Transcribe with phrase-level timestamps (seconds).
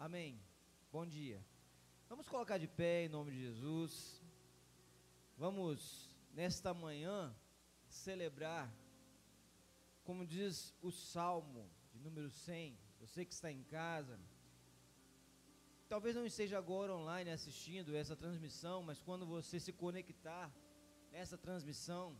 [0.00, 0.40] Amém.
[0.90, 1.44] Bom dia.
[2.08, 4.24] Vamos colocar de pé em nome de Jesus.
[5.36, 7.36] Vamos, nesta manhã,
[7.86, 8.74] celebrar,
[10.02, 12.78] como diz o Salmo de número 100.
[12.98, 14.18] Você que está em casa,
[15.86, 20.50] talvez não esteja agora online assistindo essa transmissão, mas quando você se conectar
[21.12, 22.18] nessa transmissão,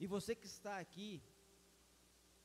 [0.00, 1.22] e você que está aqui,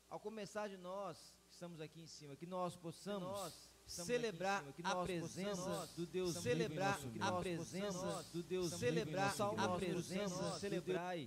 [0.10, 4.96] ao começar de nós, que estamos aqui em cima, que nós possamos nós celebrar a
[5.04, 11.18] presença do Deus celebrar a presença do Deus celebrar a presença celebrar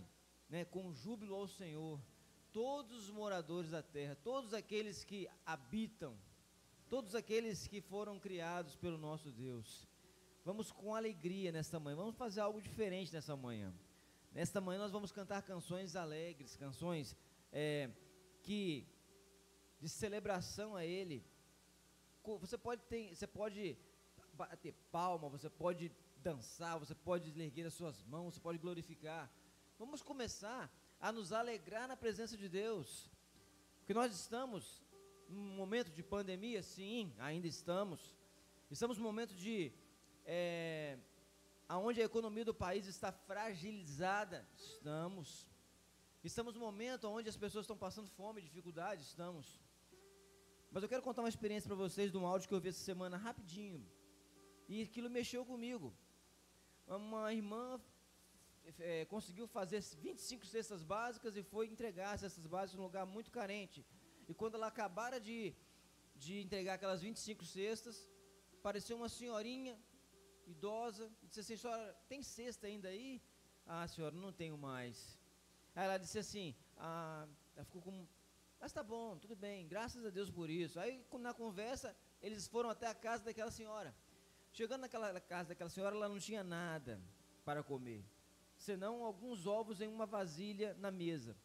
[0.48, 2.00] né, com júbilo ao Senhor
[2.52, 6.16] todos os moradores da terra todos aqueles que habitam
[6.88, 9.88] todos aqueles que foram criados pelo nosso Deus.
[10.44, 13.74] Vamos com alegria nesta manhã vamos fazer algo diferente nessa manhã.
[14.32, 17.14] Nesta manhã nós vamos cantar canções alegres canções
[17.52, 17.90] é,
[18.42, 18.86] que
[19.80, 21.22] de celebração a Ele
[22.38, 23.76] você pode ter, você pode
[24.32, 25.92] bater palma, você pode
[26.22, 29.30] dançar, você pode erguer as suas mãos, você pode glorificar.
[29.78, 33.10] Vamos começar a nos alegrar na presença de Deus.
[33.78, 34.82] Porque nós estamos
[35.28, 38.16] num momento de pandemia, sim, ainda estamos.
[38.70, 39.72] Estamos num momento de
[40.24, 40.98] é,
[41.68, 45.46] aonde a economia do país está fragilizada, estamos.
[46.22, 49.60] Estamos num momento onde as pessoas estão passando fome, dificuldade, estamos.
[50.74, 52.84] Mas eu quero contar uma experiência para vocês de um áudio que eu vi essa
[52.90, 53.80] semana rapidinho.
[54.68, 55.88] E aquilo mexeu comigo.
[56.88, 57.80] Uma irmã
[58.80, 63.86] é, conseguiu fazer 25 cestas básicas e foi entregar cestas básicas num lugar muito carente.
[64.28, 65.54] E quando ela acabara de,
[66.16, 68.10] de entregar aquelas 25 cestas,
[68.58, 69.78] apareceu uma senhorinha
[70.44, 73.22] idosa e disse assim: Senhora, tem cesta ainda aí?
[73.64, 75.20] Ah, senhora, não tenho mais.
[75.76, 78.04] Aí ela disse assim: ah, ela ficou com
[78.60, 80.80] mas tá bom, tudo bem, graças a Deus por isso.
[80.80, 83.94] Aí na conversa, eles foram até a casa daquela senhora.
[84.52, 87.00] Chegando naquela casa daquela senhora, ela não tinha nada
[87.44, 88.04] para comer,
[88.56, 91.36] senão alguns ovos em uma vasilha na mesa.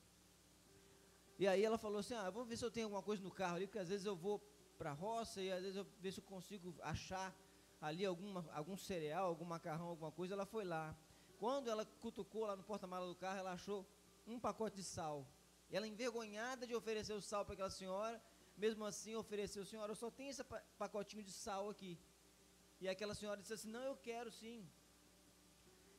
[1.39, 3.55] E aí ela falou assim: Ah, vou ver se eu tenho alguma coisa no carro
[3.55, 4.39] ali, porque às vezes eu vou
[4.77, 7.35] para a roça e às vezes eu ver se eu consigo achar
[7.81, 10.33] ali alguma, algum cereal, algum macarrão, alguma coisa.
[10.33, 10.95] Ela foi lá.
[11.37, 13.87] Quando ela cutucou lá no porta-mala do carro, ela achou
[14.27, 15.25] um pacote de sal.
[15.69, 18.21] E ela, envergonhada de oferecer o sal para aquela senhora,
[18.57, 20.43] mesmo assim ofereceu, senhora, eu só tenho esse
[20.77, 21.97] pacotinho de sal aqui.
[22.81, 24.67] E aquela senhora disse assim: Não, eu quero sim.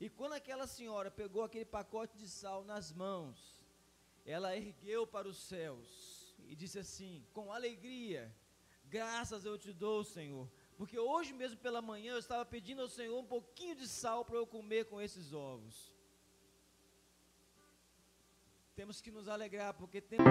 [0.01, 3.63] E quando aquela senhora pegou aquele pacote de sal nas mãos,
[4.25, 8.35] ela ergueu para os céus e disse assim, com alegria:
[8.87, 13.19] Graças eu te dou, Senhor, porque hoje mesmo pela manhã eu estava pedindo ao Senhor
[13.19, 15.93] um pouquinho de sal para eu comer com esses ovos
[18.81, 20.27] temos que nos alegrar, porque temos.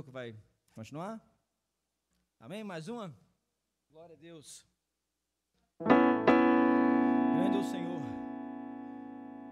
[0.00, 0.34] Que vai
[0.74, 1.20] continuar?
[2.38, 2.62] Amém?
[2.62, 3.12] Mais uma?
[3.90, 4.64] Glória a Deus.
[5.80, 8.00] Grande é o Senhor,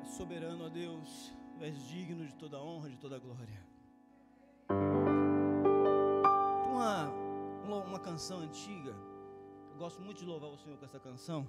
[0.01, 3.67] é soberano a Deus, tu és digno de toda honra, de toda glória.
[6.73, 7.11] Uma,
[7.85, 8.95] uma canção antiga,
[9.73, 11.47] eu gosto muito de louvar o Senhor com essa canção,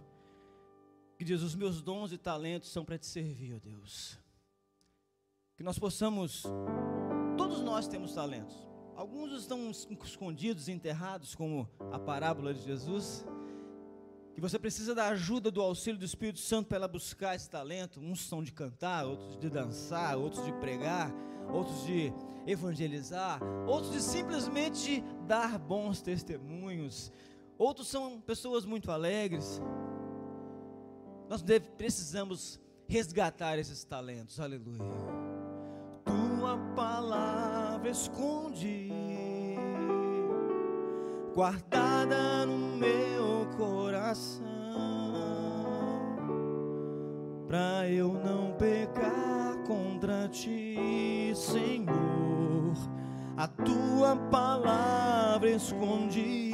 [1.18, 4.20] que diz: Os meus dons e talentos são para te servir, ó Deus.
[5.56, 6.44] Que nós possamos,
[7.38, 8.71] todos nós temos talentos,
[9.02, 9.72] alguns estão
[10.04, 13.26] escondidos, enterrados, como a parábola de Jesus
[14.34, 18.00] que você precisa da ajuda do auxílio do Espírito Santo para ela buscar esse talento.
[18.00, 21.12] Uns são de cantar, outros de dançar, outros de pregar,
[21.52, 22.14] outros de
[22.48, 27.12] evangelizar, outros de simplesmente dar bons testemunhos.
[27.58, 29.60] Outros são pessoas muito alegres.
[31.28, 34.40] Nós deve, precisamos resgatar esses talentos.
[34.40, 34.80] Aleluia.
[36.06, 37.51] Tua palavra
[37.90, 38.92] esconde
[41.34, 44.44] guardada no meu coração,
[47.48, 52.74] para eu não pecar contra ti, Senhor.
[53.38, 56.54] A tua palavra escondi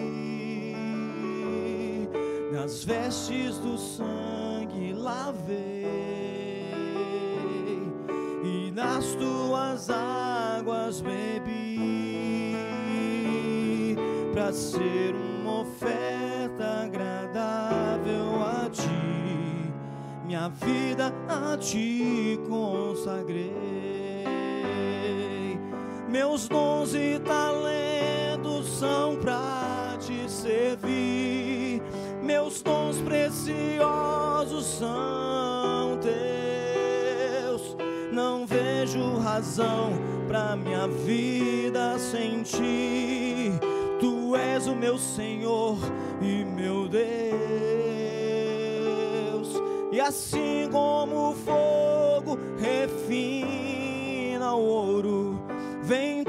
[2.51, 5.85] nas vestes do sangue lavei
[8.43, 9.89] e nas tuas
[10.67, 12.45] águas bebi
[14.33, 19.71] para ser uma oferta agradável a ti,
[20.25, 23.47] minha vida a ti consagrei.
[26.09, 31.81] Meus dons e talentos são para te servir,
[32.21, 37.77] meus dons preciosos são teus.
[38.11, 43.51] Não vejo razão para minha vida sem ti
[43.99, 45.77] Tu és o meu Senhor
[46.21, 47.07] e meu Deus.
[49.91, 55.41] E assim como o fogo refina o ouro,
[55.81, 56.23] vem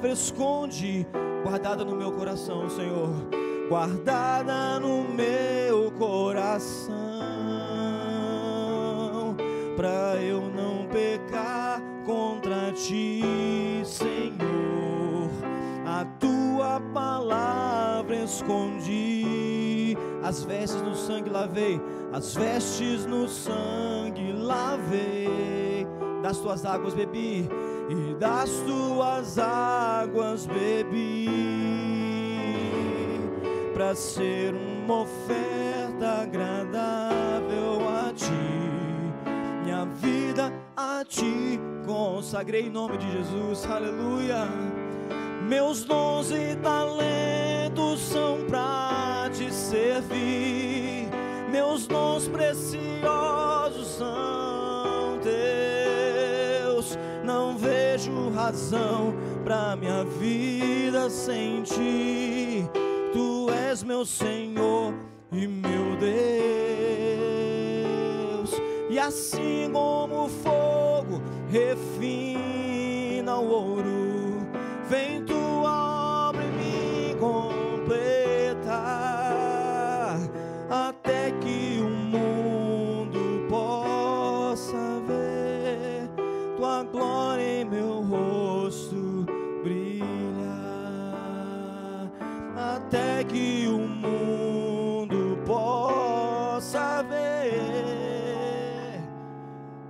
[0.00, 1.06] palavra esconde,
[1.44, 3.10] guardada no meu coração, Senhor,
[3.68, 6.96] guardada no meu coração,
[9.76, 15.28] para eu não pecar contra ti, Senhor.
[15.84, 21.78] A tua palavra escondi, as vestes no sangue lavei,
[22.10, 25.79] as vestes no sangue lavei,
[26.22, 27.48] das tuas águas bebi
[27.88, 31.28] e das tuas águas bebi,
[33.74, 38.30] para ser uma oferta agradável a ti,
[39.64, 44.46] minha vida a ti consagrei em nome de Jesus, aleluia.
[45.48, 51.08] Meus dons e talentos são para te servir,
[51.50, 54.59] meus dons preciosos são
[58.50, 59.14] razão
[59.44, 62.68] pra minha vida sem ti.
[63.12, 64.92] Tu és meu Senhor
[65.30, 66.10] e meu Deus.
[68.90, 74.40] E assim como o fogo refina o ouro,
[74.88, 75.49] vem tua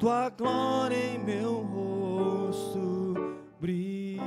[0.00, 3.14] tua glória em meu rosto
[3.60, 4.22] brilha.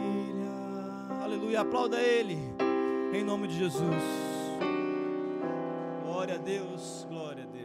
[1.23, 2.37] Aleluia, aplauda Ele,
[3.11, 4.03] em nome de Jesus.
[6.03, 7.63] Glória a Deus, glória a Deus.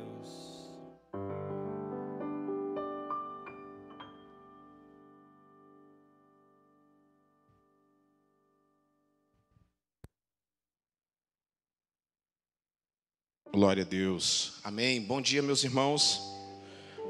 [13.52, 14.60] Glória a Deus.
[14.64, 15.02] Amém.
[15.02, 16.37] Bom dia, meus irmãos.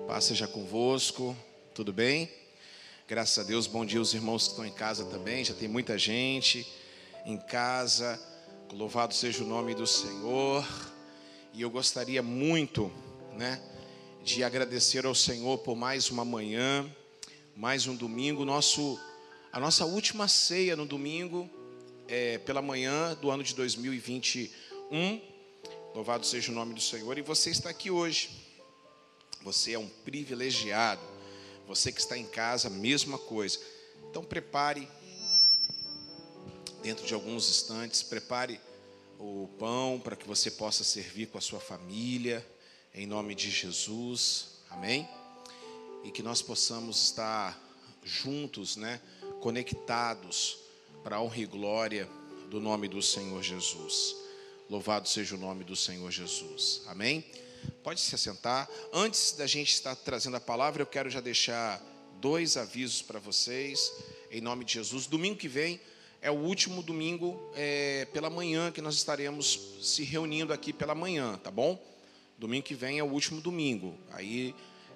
[0.09, 1.37] Paz seja convosco.
[1.75, 2.31] Tudo bem?
[3.07, 3.67] Graças a Deus.
[3.67, 5.45] Bom dia, os irmãos que estão em casa também.
[5.45, 6.67] Já tem muita gente
[7.27, 8.19] em casa.
[8.73, 10.67] Louvado seja o nome do Senhor.
[11.53, 12.91] E eu gostaria muito,
[13.37, 13.61] né,
[14.25, 16.91] de agradecer ao Senhor por mais uma manhã,
[17.55, 18.99] mais um domingo, nosso,
[19.53, 21.51] a nossa última ceia no domingo,
[22.09, 25.21] é, pela manhã do ano de 2021.
[25.95, 27.19] Louvado seja o nome do Senhor.
[27.19, 28.48] E você está aqui hoje.
[29.49, 31.01] Você é um privilegiado.
[31.67, 33.59] Você que está em casa, mesma coisa.
[34.11, 34.87] Então prepare,
[36.83, 38.61] dentro de alguns instantes, prepare
[39.19, 42.47] o pão para que você possa servir com a sua família,
[42.95, 44.59] em nome de Jesus.
[44.69, 45.09] Amém?
[46.05, 47.59] E que nós possamos estar
[48.05, 49.01] juntos, né?
[49.41, 50.59] Conectados
[51.03, 52.07] para a honra e glória
[52.51, 54.15] do nome do Senhor Jesus.
[54.69, 56.83] Louvado seja o nome do Senhor Jesus.
[56.87, 57.25] Amém?
[57.83, 58.69] Pode se assentar.
[58.93, 61.83] Antes da gente estar trazendo a palavra, eu quero já deixar
[62.21, 63.93] dois avisos para vocês,
[64.31, 65.07] em nome de Jesus.
[65.07, 65.81] Domingo que vem
[66.21, 71.39] é o último domingo é, pela manhã que nós estaremos se reunindo aqui pela manhã,
[71.39, 71.81] tá bom?
[72.37, 73.97] Domingo que vem é o último domingo.
[74.11, 74.55] Aí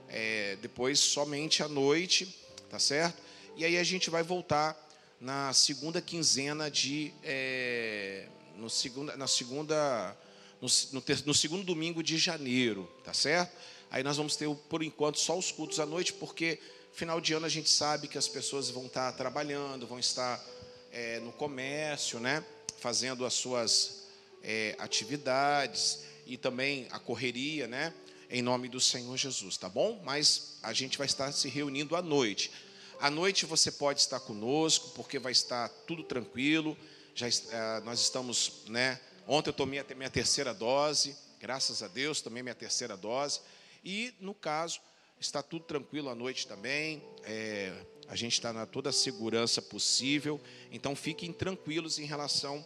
[0.08, 3.22] é, depois somente à noite, tá certo?
[3.56, 4.76] E aí a gente vai voltar
[5.20, 7.12] na segunda quinzena de.
[7.22, 10.16] É, no segunda, na segunda.
[10.62, 13.52] No, no, no, segundo domingo de janeiro, tá certo?
[13.90, 16.60] Aí nós vamos ter, por enquanto, só os cultos à noite, porque
[16.92, 20.40] final de ano a gente sabe que as pessoas vão estar trabalhando, vão estar
[20.92, 22.44] é, no comércio, né?
[22.78, 24.04] Fazendo as suas
[24.40, 27.92] é, atividades e também a correria, né?
[28.30, 30.00] Em nome do Senhor Jesus, tá bom?
[30.04, 32.52] Mas a gente vai estar se reunindo à noite.
[33.00, 36.76] À noite você pode estar conosco, porque vai estar tudo tranquilo.
[37.16, 39.00] Já é, nós estamos, né?
[39.26, 43.40] Ontem eu tomei a minha terceira dose, graças a Deus, tomei minha terceira dose.
[43.84, 44.80] E no caso
[45.20, 47.02] está tudo tranquilo à noite também.
[47.22, 47.72] É,
[48.08, 50.40] a gente está na toda a segurança possível.
[50.70, 52.64] Então fiquem tranquilos em relação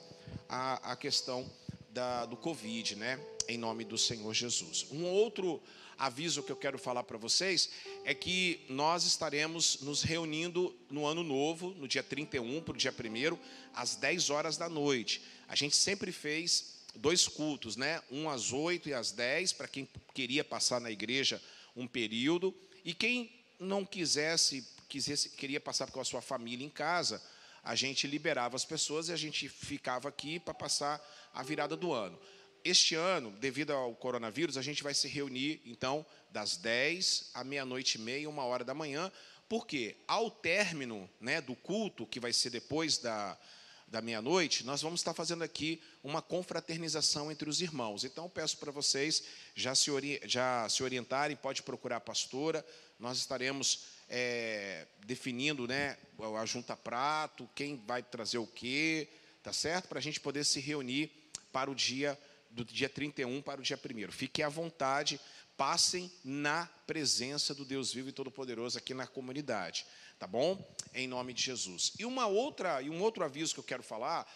[0.49, 1.51] à, à questão
[1.90, 3.21] da, do Covid, né?
[3.49, 4.87] Em nome do Senhor Jesus.
[4.90, 5.62] Um outro
[5.99, 7.71] aviso que eu quero falar para vocês
[8.05, 12.92] é que nós estaremos nos reunindo no ano novo, no dia 31 para o dia
[12.92, 13.38] 1
[13.75, 15.23] às 10 horas da noite.
[15.49, 18.03] A gente sempre fez dois cultos, né?
[18.11, 21.41] Um às 8 e às 10, para quem queria passar na igreja
[21.75, 22.55] um período,
[22.85, 27.23] e quem não quisesse, quisesse, queria passar com a sua família em casa,
[27.63, 31.05] a gente liberava as pessoas e a gente ficava aqui para passar
[31.35, 32.19] a virada do ano.
[32.65, 37.99] Este ano, devido ao coronavírus, a gente vai se reunir, então, das 10 à meia-noite
[37.99, 39.11] e meia, uma hora da manhã,
[39.49, 43.39] porque ao término né, do culto, que vai ser depois da,
[43.88, 48.05] da meia-noite, nós vamos estar fazendo aqui uma confraternização entre os irmãos.
[48.05, 49.22] Então, peço para vocês
[49.55, 49.90] já se,
[50.25, 52.66] já se orientarem, pode procurar a pastora,
[52.99, 55.96] nós estaremos é, definindo né,
[56.40, 59.09] a junta prato, quem vai trazer o quê,
[59.42, 59.88] tá certo?
[59.88, 61.11] Para a gente poder se reunir
[61.53, 62.18] para o dia
[62.51, 64.11] do dia 31 para o dia 1.
[64.11, 65.20] Fiquem à vontade,
[65.57, 69.87] passem na presença do Deus vivo e todo-poderoso aqui na comunidade,
[70.18, 70.62] tá bom?
[70.94, 71.92] Em nome de Jesus.
[71.98, 74.31] E uma outra e um outro aviso que eu quero falar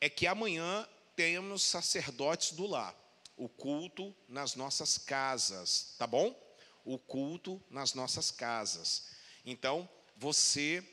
[0.00, 2.94] é que amanhã temos sacerdotes do lar,
[3.36, 6.34] o culto nas nossas casas, tá bom?
[6.84, 9.10] O culto nas nossas casas.
[9.44, 10.84] Então, você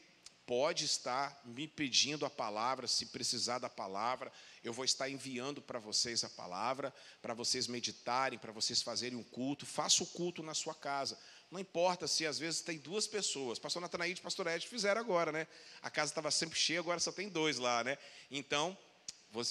[0.46, 4.32] pode estar me pedindo a palavra, se precisar da palavra,
[4.64, 9.24] eu vou estar enviando para vocês a palavra, para vocês meditarem, para vocês fazerem um
[9.24, 9.66] culto.
[9.66, 11.18] Faça o culto na sua casa.
[11.52, 13.60] Não importa se às vezes tem duas pessoas.
[13.60, 15.46] Pastor Natanaíde e Pastor Ed fizeram agora, né?
[15.82, 17.98] A casa estava sempre cheia, agora só tem dois lá, né?
[18.32, 18.78] Então,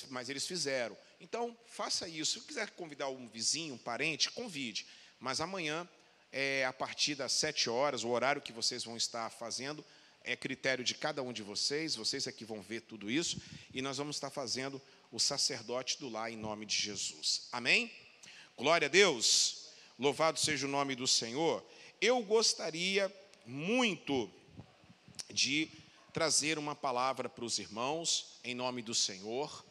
[0.09, 0.97] mas eles fizeram.
[1.21, 2.41] Então, faça isso.
[2.41, 4.87] Se quiser convidar um vizinho, um parente, convide.
[5.19, 5.87] Mas amanhã,
[6.33, 9.85] é, a partir das sete horas, o horário que vocês vão estar fazendo,
[10.25, 13.41] é critério de cada um de vocês, vocês é que vão ver tudo isso,
[13.73, 14.81] e nós vamos estar fazendo
[15.13, 17.49] o sacerdote do lar em nome de Jesus.
[17.53, 17.93] Amém?
[18.57, 19.69] Glória a Deus.
[19.99, 21.63] Louvado seja o nome do Senhor.
[22.03, 24.31] Eu gostaria muito
[25.31, 25.71] de
[26.15, 29.63] trazer uma palavra para os irmãos em nome do Senhor.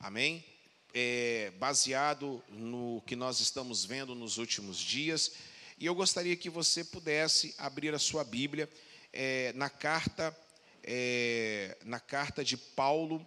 [0.00, 0.44] Amém?
[0.92, 5.34] É, baseado no que nós estamos vendo nos últimos dias.
[5.78, 8.68] E eu gostaria que você pudesse abrir a sua Bíblia
[9.12, 10.36] é, na carta
[10.82, 13.24] é, na carta de Paulo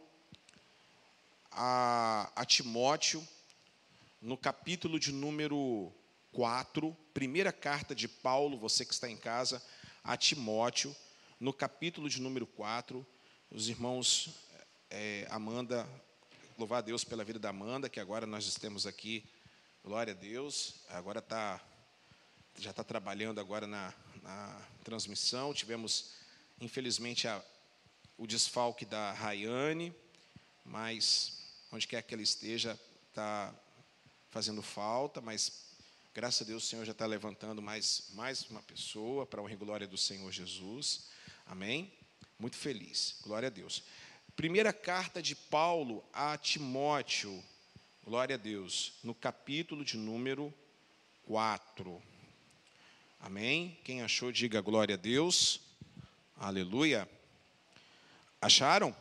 [1.49, 3.25] a, a Timóteo,
[4.21, 5.89] no capítulo de número
[6.33, 9.61] 4, primeira carta de Paulo, você que está em casa,
[10.03, 10.95] a Timóteo,
[11.39, 13.05] no capítulo de número 4,
[13.49, 14.29] os irmãos
[14.89, 15.87] é, Amanda,
[16.57, 19.25] louvar a Deus pela vida da Amanda, que agora nós estamos aqui,
[19.83, 21.61] glória a Deus, agora está,
[22.57, 26.11] já está trabalhando agora na, na transmissão, tivemos,
[26.59, 27.43] infelizmente, a,
[28.17, 29.93] o desfalque da Rayane,
[30.63, 33.53] mas onde quer que ela esteja, está
[34.29, 35.70] fazendo falta, mas
[36.13, 39.53] Graças a Deus o Senhor já está levantando mais, mais uma pessoa para a honra
[39.53, 41.07] e glória do Senhor Jesus.
[41.45, 41.89] Amém?
[42.37, 43.15] Muito feliz.
[43.23, 43.81] Glória a Deus.
[44.35, 47.41] Primeira carta de Paulo a Timóteo.
[48.03, 48.91] Glória a Deus.
[49.01, 50.53] No capítulo de número
[51.27, 52.03] 4.
[53.21, 53.79] Amém?
[53.85, 55.61] Quem achou, diga glória a Deus.
[56.35, 57.09] Aleluia.
[58.41, 58.93] Acharam?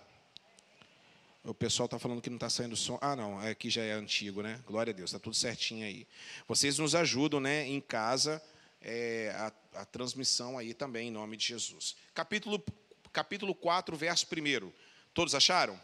[1.51, 2.97] O pessoal está falando que não está saindo som.
[3.03, 4.63] Ah, não, aqui é já é antigo, né?
[4.65, 6.07] Glória a Deus, está tudo certinho aí.
[6.47, 8.41] Vocês nos ajudam, né, em casa,
[8.81, 11.97] é, a, a, transmissão aí também, em nome de Jesus.
[12.15, 12.65] Capítulo,
[13.13, 14.73] capítulo 4, verso 1.
[15.13, 15.81] Todos acharam?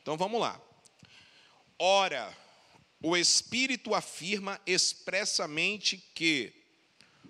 [0.00, 0.58] Então vamos lá.
[1.78, 2.34] Ora,
[3.02, 6.54] o Espírito afirma expressamente que,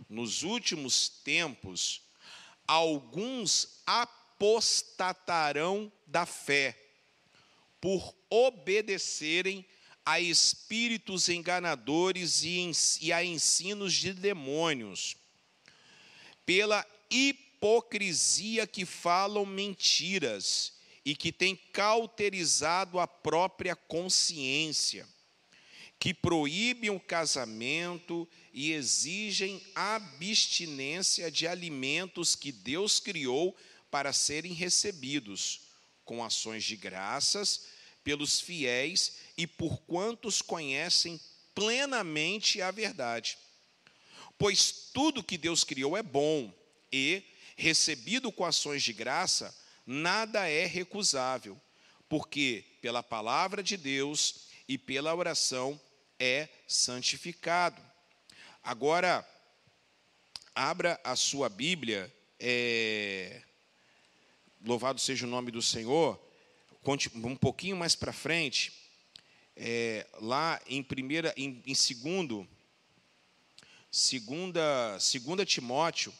[0.08, 2.00] nos últimos tempos,
[2.64, 6.89] alguns apostatarão da fé
[7.80, 9.64] por obedecerem
[10.04, 12.42] a espíritos enganadores
[13.00, 15.16] e a ensinos de demônios,
[16.44, 25.06] pela hipocrisia que falam mentiras e que têm cauterizado a própria consciência,
[25.98, 33.56] que proíbem o casamento e exigem abstinência de alimentos que Deus criou
[33.90, 35.69] para serem recebidos,
[36.10, 37.66] com ações de graças
[38.02, 41.20] pelos fiéis e por quantos conhecem
[41.54, 43.38] plenamente a verdade.
[44.36, 46.52] Pois tudo que Deus criou é bom
[46.92, 47.22] e,
[47.54, 51.56] recebido com ações de graça, nada é recusável,
[52.08, 55.80] porque pela palavra de Deus e pela oração
[56.18, 57.80] é santificado.
[58.64, 59.24] Agora,
[60.56, 63.44] abra a sua Bíblia, é,
[64.64, 66.20] louvado seja o nome do Senhor,
[67.14, 68.72] um pouquinho mais para frente,
[69.56, 72.46] é, lá em primeira, em, em segundo,
[73.90, 76.12] segunda, segunda Timóteo,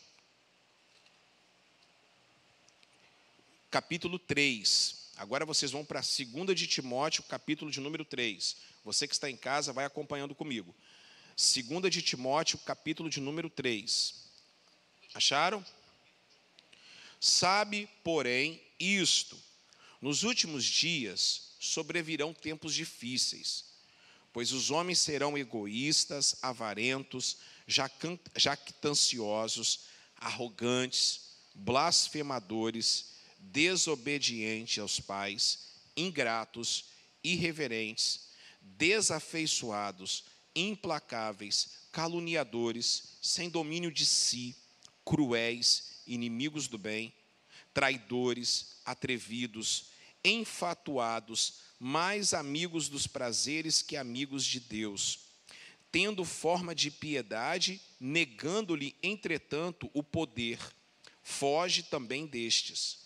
[3.71, 5.11] capítulo 3.
[5.17, 8.57] Agora vocês vão para segunda de Timóteo, capítulo de número 3.
[8.85, 10.75] Você que está em casa vai acompanhando comigo.
[11.37, 14.15] Segunda de Timóteo, capítulo de número 3.
[15.15, 15.65] Acharam?
[17.21, 19.39] Sabe, porém, isto:
[20.01, 23.67] nos últimos dias sobrevirão tempos difíceis,
[24.33, 27.37] pois os homens serão egoístas, avarentos,
[28.35, 29.81] jactanciosos,
[30.17, 31.21] arrogantes,
[31.55, 36.87] blasfemadores, desobedientes aos pais, ingratos,
[37.23, 38.29] irreverentes,
[38.63, 44.57] desafeiçoados, implacáveis, caluniadores, sem domínio de si,
[45.05, 47.13] cruéis, inimigos do bem,
[47.73, 49.87] traidores, atrevidos,
[50.25, 55.21] enfatuados, mais amigos dos prazeres que amigos de Deus,
[55.91, 60.59] tendo forma de piedade, negando-lhe, entretanto, o poder.
[61.23, 62.99] Foge também destes,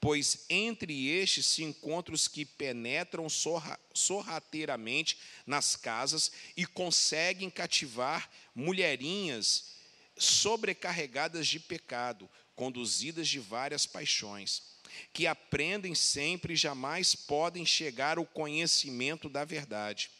[0.00, 8.30] pois entre estes se encontram os que penetram sorra, sorrateiramente nas casas e conseguem cativar
[8.54, 9.76] mulherinhas
[10.16, 14.64] sobrecarregadas de pecado, conduzidas de várias paixões
[15.12, 20.10] que aprendem sempre e jamais podem chegar ao conhecimento da verdade.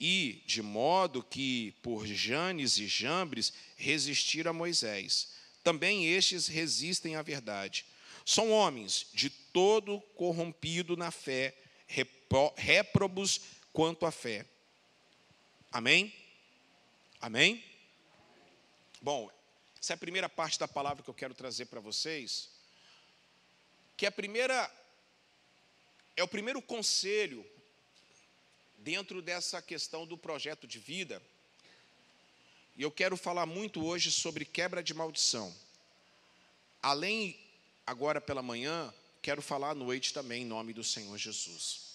[0.00, 5.28] E, de modo que, por Janes e Jambres, resistiram a Moisés.
[5.62, 7.84] Também estes resistem à verdade.
[8.24, 11.54] São homens de todo corrompido na fé,
[12.56, 13.40] réprobos
[13.72, 14.44] quanto à fé.
[15.70, 16.12] Amém?
[17.20, 17.62] Amém?
[19.00, 19.30] Bom,
[19.80, 22.48] essa é a primeira parte da palavra que eu quero trazer para vocês
[23.96, 24.70] que a primeira
[26.16, 27.44] é o primeiro conselho
[28.78, 31.22] dentro dessa questão do projeto de vida.
[32.76, 35.54] E eu quero falar muito hoje sobre quebra de maldição.
[36.82, 37.38] Além
[37.86, 41.86] agora pela manhã, quero falar à noite também em nome do Senhor Jesus.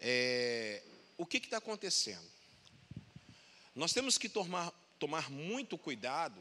[0.00, 0.82] É,
[1.16, 2.28] o que está acontecendo?
[3.74, 6.38] Nós temos que tomar, tomar muito cuidado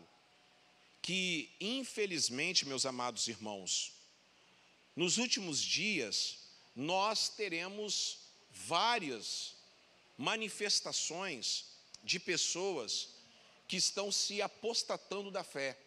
[1.02, 3.94] que, infelizmente, meus amados irmãos,
[4.96, 6.38] nos últimos dias,
[6.76, 8.20] nós teremos
[8.52, 9.56] várias
[10.18, 11.66] manifestações
[12.04, 13.10] de pessoas
[13.68, 15.78] que estão se apostatando da fé.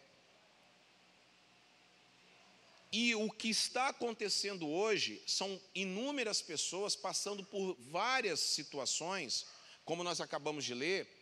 [2.91, 9.45] E o que está acontecendo hoje são inúmeras pessoas passando por várias situações,
[9.83, 11.14] como nós acabamos de ler,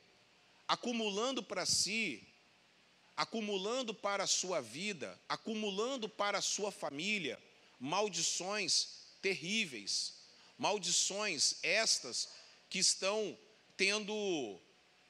[0.68, 2.28] acumulando para si
[3.16, 7.42] acumulando para a sua vida, acumulando para a sua família
[7.80, 10.16] maldições terríveis,
[10.58, 12.30] maldições estas
[12.70, 13.38] que estão
[13.78, 14.60] tendo,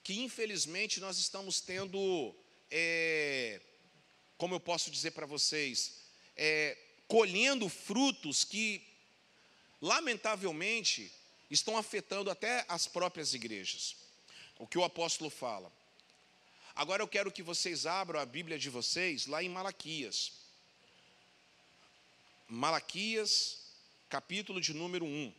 [0.03, 2.35] que infelizmente nós estamos tendo,
[2.69, 3.61] é,
[4.37, 6.01] como eu posso dizer para vocês,
[6.35, 8.81] é, colhendo frutos que,
[9.81, 11.11] lamentavelmente,
[11.49, 14.02] estão afetando até as próprias igrejas.
[14.63, 15.69] O que o apóstolo fala.
[16.73, 20.32] Agora eu quero que vocês abram a Bíblia de vocês lá em Malaquias.
[22.47, 23.60] Malaquias,
[24.10, 25.34] capítulo de número 1.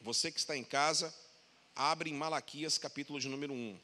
[0.00, 1.14] Você que está em casa,
[1.76, 3.78] abre em Malaquias, capítulo de número 1.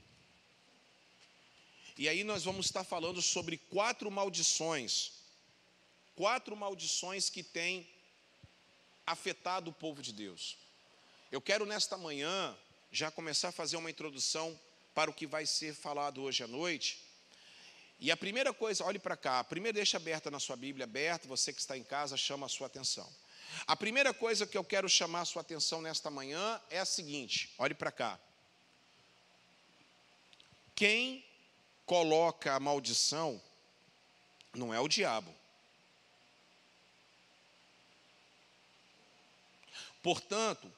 [1.99, 5.13] E aí nós vamos estar falando sobre quatro maldições.
[6.17, 7.87] Quatro maldições que têm
[9.07, 10.57] afetado o povo de Deus.
[11.31, 12.57] Eu quero nesta manhã
[12.91, 14.59] já começar a fazer uma introdução
[14.95, 17.05] para o que vai ser falado hoje à noite.
[17.99, 21.53] E a primeira coisa, olhe para cá, primeiro deixa aberta na sua Bíblia, aberta, você
[21.53, 23.09] que está em casa, chama a sua atenção.
[23.67, 27.53] A primeira coisa que eu quero chamar a sua atenção nesta manhã é a seguinte,
[27.59, 28.19] olhe para cá.
[30.75, 31.25] Quem
[31.85, 33.41] coloca a maldição
[34.55, 35.35] não é o diabo.
[40.03, 40.73] Portanto,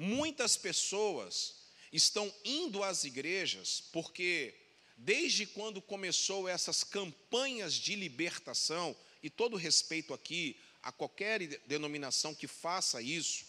[0.00, 1.56] muitas pessoas
[1.92, 4.54] estão indo às igrejas porque,
[4.96, 12.46] desde quando começou essas campanhas de libertação, e todo respeito aqui a qualquer denominação que
[12.46, 13.44] faça isso,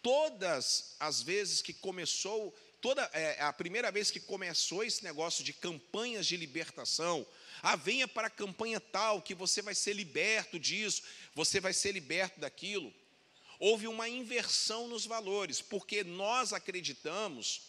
[0.00, 5.52] todas as vezes que começou, toda é, a primeira vez que começou esse negócio de
[5.52, 7.26] campanhas de libertação,
[7.60, 11.02] ah, venha para a campanha tal, que você vai ser liberto disso,
[11.34, 12.90] você vai ser liberto daquilo
[13.62, 17.62] houve uma inversão nos valores, porque nós acreditamos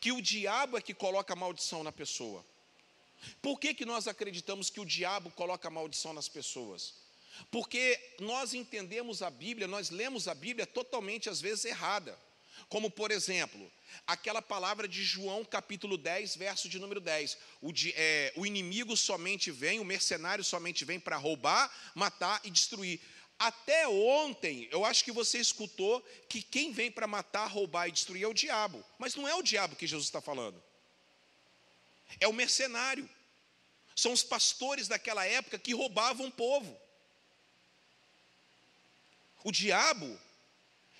[0.00, 2.44] que o diabo é que coloca maldição na pessoa.
[3.40, 6.94] Por que, que nós acreditamos que o diabo coloca maldição nas pessoas?
[7.48, 12.18] Porque nós entendemos a Bíblia, nós lemos a Bíblia totalmente, às vezes, errada.
[12.68, 13.70] Como, por exemplo,
[14.04, 17.38] aquela palavra de João, capítulo 10, verso de número 10.
[17.62, 22.50] O, de, é, o inimigo somente vem, o mercenário somente vem para roubar, matar e
[22.50, 23.00] destruir.
[23.40, 28.24] Até ontem, eu acho que você escutou que quem vem para matar, roubar e destruir
[28.24, 28.84] é o diabo.
[28.98, 30.62] Mas não é o diabo que Jesus está falando.
[32.20, 33.08] É o mercenário.
[33.96, 36.78] São os pastores daquela época que roubavam o povo.
[39.42, 40.20] O diabo,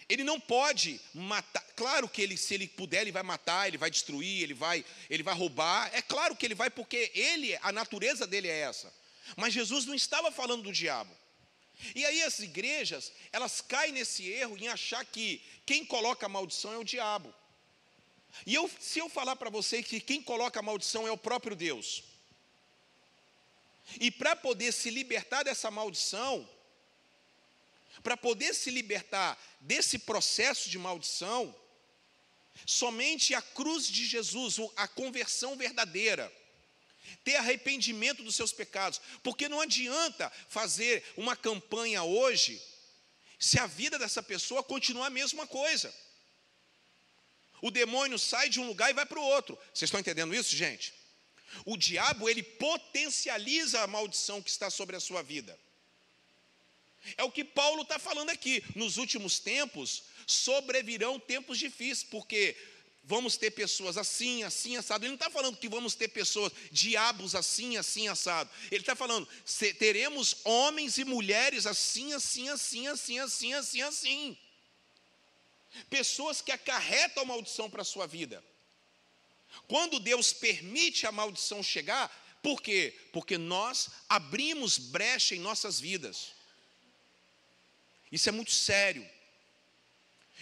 [0.08, 1.62] ele não pode matar.
[1.76, 5.22] Claro que ele, se ele puder, ele vai matar, ele vai destruir, ele vai, ele
[5.22, 5.90] vai roubar.
[5.92, 8.90] É claro que ele vai, porque ele, a natureza dele é essa.
[9.36, 11.19] Mas Jesus não estava falando do diabo.
[11.94, 16.72] E aí as igrejas, elas caem nesse erro em achar que quem coloca a maldição
[16.72, 17.34] é o diabo.
[18.46, 21.56] E eu, se eu falar para você que quem coloca a maldição é o próprio
[21.56, 22.04] Deus,
[23.98, 26.48] e para poder se libertar dessa maldição,
[28.02, 31.54] para poder se libertar desse processo de maldição,
[32.64, 36.32] somente a cruz de Jesus, a conversão verdadeira,
[37.24, 42.60] ter arrependimento dos seus pecados, porque não adianta fazer uma campanha hoje
[43.38, 45.94] se a vida dessa pessoa continuar a mesma coisa.
[47.62, 49.58] O demônio sai de um lugar e vai para o outro.
[49.72, 50.94] Vocês estão entendendo isso, gente?
[51.64, 55.58] O diabo, ele potencializa a maldição que está sobre a sua vida.
[57.16, 58.62] É o que Paulo está falando aqui.
[58.74, 62.56] Nos últimos tempos, sobrevirão tempos difíceis, porque
[63.02, 65.04] vamos ter pessoas assim, assim, assado.
[65.04, 68.50] Ele não está falando que vamos ter pessoas, diabos assim, assim, assado.
[68.70, 69.28] Ele está falando,
[69.78, 74.38] teremos homens e mulheres assim, assim, assim, assim, assim, assim, assim.
[75.88, 78.42] Pessoas que acarretam maldição para a sua vida.
[79.66, 82.08] Quando Deus permite a maldição chegar,
[82.42, 82.96] por quê?
[83.12, 86.32] Porque nós abrimos brecha em nossas vidas.
[88.10, 89.08] Isso é muito sério.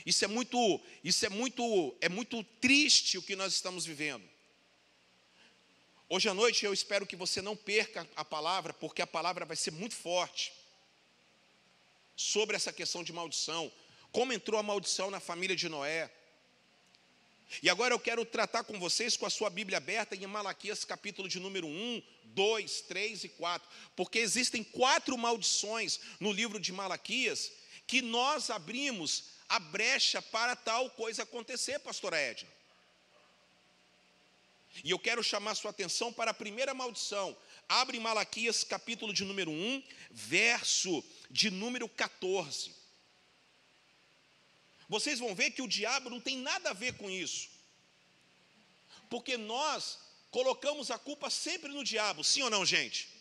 [0.08, 4.26] Isso é muito, isso é muito, é muito triste o que nós estamos vivendo.
[6.08, 9.54] Hoje à noite eu espero que você não perca a palavra, porque a palavra vai
[9.54, 10.50] ser muito forte
[12.16, 13.70] sobre essa questão de maldição.
[14.10, 16.10] Como entrou a maldição na família de Noé.
[17.62, 21.28] E agora eu quero tratar com vocês com a sua Bíblia aberta em Malaquias capítulo
[21.28, 27.52] de número 1, 2, 3 e 4, porque existem quatro maldições no livro de Malaquias
[27.86, 32.48] que nós abrimos a brecha para tal coisa acontecer, pastora Edna.
[34.84, 37.36] E eu quero chamar sua atenção para a primeira maldição.
[37.68, 42.74] Abre Malaquias, capítulo de número 1, verso de número 14.
[44.88, 47.48] Vocês vão ver que o diabo não tem nada a ver com isso.
[49.10, 49.98] Porque nós
[50.30, 53.17] colocamos a culpa sempre no diabo, sim ou não, gente?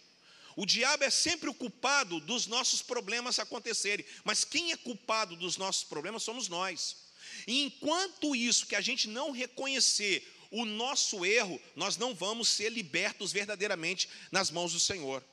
[0.57, 5.55] O diabo é sempre o culpado dos nossos problemas acontecerem, mas quem é culpado dos
[5.55, 6.97] nossos problemas somos nós.
[7.45, 12.71] E enquanto isso, que a gente não reconhecer o nosso erro, nós não vamos ser
[12.71, 15.23] libertos verdadeiramente nas mãos do Senhor.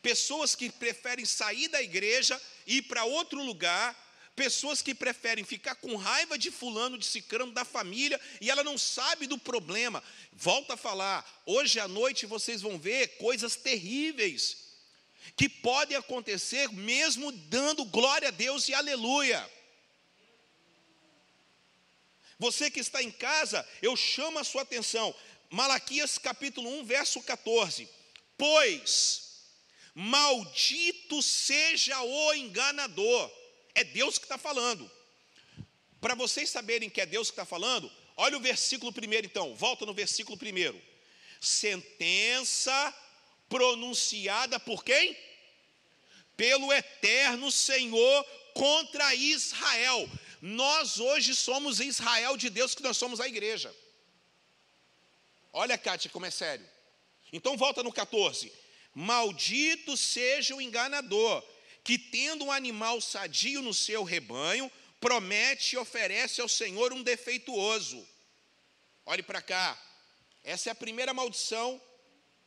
[0.00, 3.94] Pessoas que preferem sair da igreja e ir para outro lugar,
[4.40, 8.78] pessoas que preferem ficar com raiva de fulano, de cicrano, da família, e ela não
[8.78, 10.02] sabe do problema.
[10.32, 14.70] Volta a falar, hoje à noite vocês vão ver coisas terríveis
[15.36, 19.46] que podem acontecer mesmo dando glória a Deus e aleluia.
[22.38, 25.14] Você que está em casa, eu chamo a sua atenção.
[25.50, 27.86] Malaquias capítulo 1, verso 14.
[28.38, 29.28] Pois
[29.94, 33.39] maldito seja o enganador.
[33.74, 34.90] É Deus que está falando.
[36.00, 39.84] Para vocês saberem que é Deus que está falando, olha o versículo primeiro então, volta
[39.84, 40.80] no versículo primeiro.
[41.40, 42.94] Sentença
[43.48, 45.16] pronunciada por quem?
[46.36, 50.08] Pelo eterno Senhor contra Israel.
[50.40, 53.74] Nós hoje somos Israel de Deus, que nós somos a igreja.
[55.52, 56.66] Olha, Kátia, como é sério.
[57.32, 58.50] Então volta no 14.
[58.94, 61.44] Maldito seja o enganador,
[61.82, 68.06] que tendo um animal sadio no seu rebanho, promete e oferece ao Senhor um defeituoso.
[69.06, 69.80] Olhe para cá.
[70.44, 71.80] Essa é a primeira maldição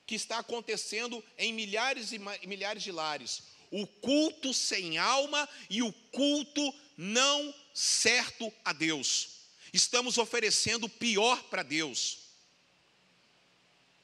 [0.06, 3.44] que está acontecendo em milhares e milhares de lares.
[3.72, 9.30] O culto sem alma e o culto não certo a Deus.
[9.74, 12.20] Estamos oferecendo o pior para Deus.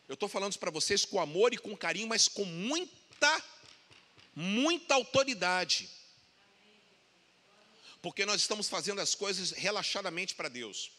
[0.07, 3.43] Eu estou falando isso para vocês com amor e com carinho, mas com muita,
[4.39, 5.89] muita autoridade.
[8.01, 10.91] Porque nós estamos fazendo as coisas relaxadamente para Deus.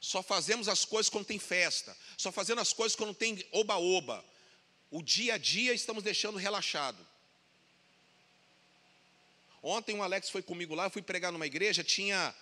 [0.00, 1.96] Só fazemos as coisas quando tem festa.
[2.16, 4.24] Só fazendo as coisas quando tem oba-oba.
[4.88, 7.04] O dia a dia estamos deixando relaxado.
[9.62, 12.34] Ontem o Alex foi comigo lá, eu fui pregar numa igreja, tinha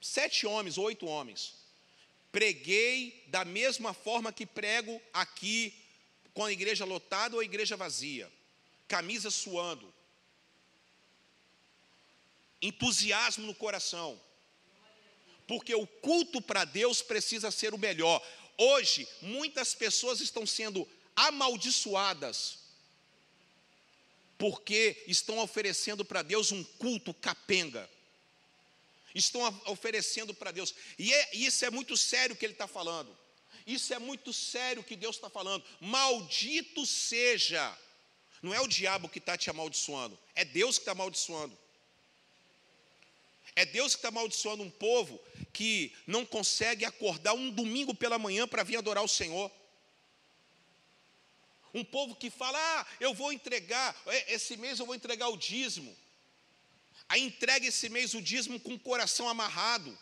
[0.00, 1.54] sete homens, oito homens.
[2.30, 5.72] Preguei da mesma forma que prego aqui,
[6.36, 8.30] com a igreja lotada ou a igreja vazia.
[8.86, 9.90] Camisa suando.
[12.60, 14.20] Entusiasmo no coração.
[15.48, 18.22] Porque o culto para Deus precisa ser o melhor.
[18.58, 22.58] Hoje, muitas pessoas estão sendo amaldiçoadas
[24.36, 27.88] porque estão oferecendo para Deus um culto capenga.
[29.14, 33.16] Estão oferecendo para Deus, e, é, isso é muito sério que ele está falando.
[33.66, 35.64] Isso é muito sério que Deus está falando.
[35.80, 37.76] Maldito seja.
[38.40, 41.56] Não é o diabo que está te amaldiçoando, é Deus que está amaldiçoando.
[43.56, 45.18] É Deus que está amaldiçoando um povo
[45.52, 49.50] que não consegue acordar um domingo pela manhã para vir adorar o Senhor.
[51.72, 55.38] Um povo que fala: ah, eu vou entregar, é, esse mês eu vou entregar o
[55.38, 55.96] dízimo.
[57.08, 59.96] Aí entrega esse mês o dízimo com o coração amarrado.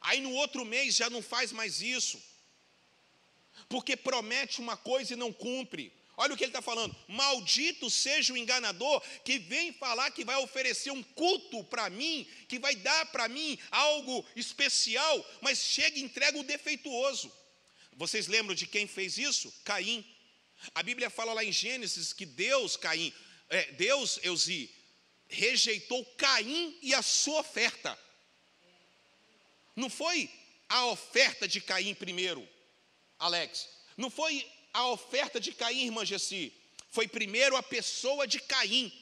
[0.00, 2.22] Aí no outro mês já não faz mais isso.
[3.70, 5.90] Porque promete uma coisa e não cumpre.
[6.16, 6.94] Olha o que ele está falando.
[7.08, 12.58] Maldito seja o enganador que vem falar que vai oferecer um culto para mim, que
[12.58, 17.32] vai dar para mim algo especial, mas chega e entrega o defeituoso.
[17.94, 19.50] Vocês lembram de quem fez isso?
[19.64, 20.04] Caim.
[20.74, 23.14] A Bíblia fala lá em Gênesis que Deus, Caim,
[23.48, 24.70] é, Deus, Eusi,
[25.26, 27.98] rejeitou Caim e a sua oferta.
[29.74, 30.28] Não foi
[30.68, 32.46] a oferta de Caim primeiro,
[33.20, 33.68] Alex.
[33.96, 36.52] Não foi a oferta de Caim, irmã Gessi.
[36.90, 38.92] Foi primeiro a pessoa de Caim.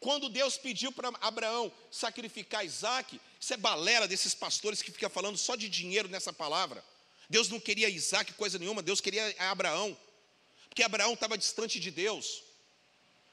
[0.00, 5.38] Quando Deus pediu para Abraão sacrificar Isaac, isso é balela desses pastores que ficam falando
[5.38, 6.84] só de dinheiro nessa palavra.
[7.30, 9.96] Deus não queria Isaac coisa nenhuma, Deus queria Abraão,
[10.68, 12.42] porque Abraão estava distante de Deus.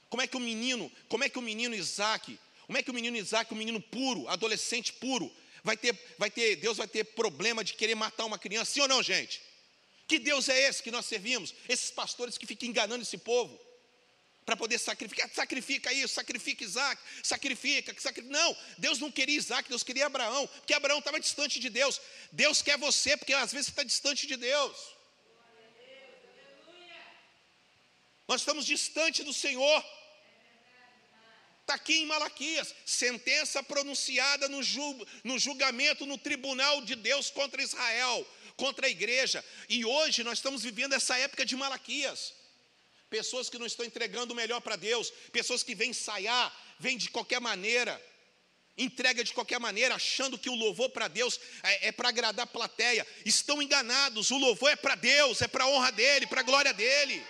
[0.09, 2.93] Como é que o menino, como é que o menino Isaac, como é que o
[2.93, 5.31] menino Isaac, o menino puro, adolescente puro,
[5.63, 8.87] vai ter, vai ter, Deus vai ter problema de querer matar uma criança, sim ou
[8.87, 9.41] não, gente?
[10.07, 11.53] Que Deus é esse que nós servimos?
[11.67, 13.59] Esses pastores que ficam enganando esse povo
[14.49, 15.29] para poder sacrificar.
[15.29, 18.33] Sacrifica isso, sacrifica Isaac, sacrifica, sacrifica.
[18.33, 22.01] Não, Deus não queria Isaac, Deus queria Abraão, porque Abraão estava distante de Deus.
[22.31, 24.75] Deus quer você, porque às vezes você está distante de Deus.
[28.27, 29.85] Nós estamos distante do Senhor.
[31.69, 34.59] Está aqui em Malaquias, sentença pronunciada no,
[35.23, 39.45] no julgamento no tribunal de Deus contra Israel, contra a igreja.
[39.69, 42.33] E hoje nós estamos vivendo essa época de Malaquias
[43.07, 47.09] pessoas que não estão entregando o melhor para Deus, pessoas que vêm ensaiar, vêm de
[47.09, 48.03] qualquer maneira,
[48.75, 52.47] entrega de qualquer maneira, achando que o louvor para Deus é, é para agradar a
[52.47, 56.43] plateia, estão enganados, o louvor é para Deus, é para a honra dele, para a
[56.43, 57.23] glória dele.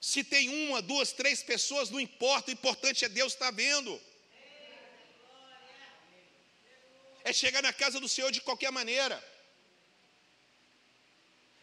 [0.00, 4.00] Se tem uma, duas, três pessoas, não importa, o importante é Deus estar vendo.
[7.24, 9.22] É chegar na casa do Senhor de qualquer maneira.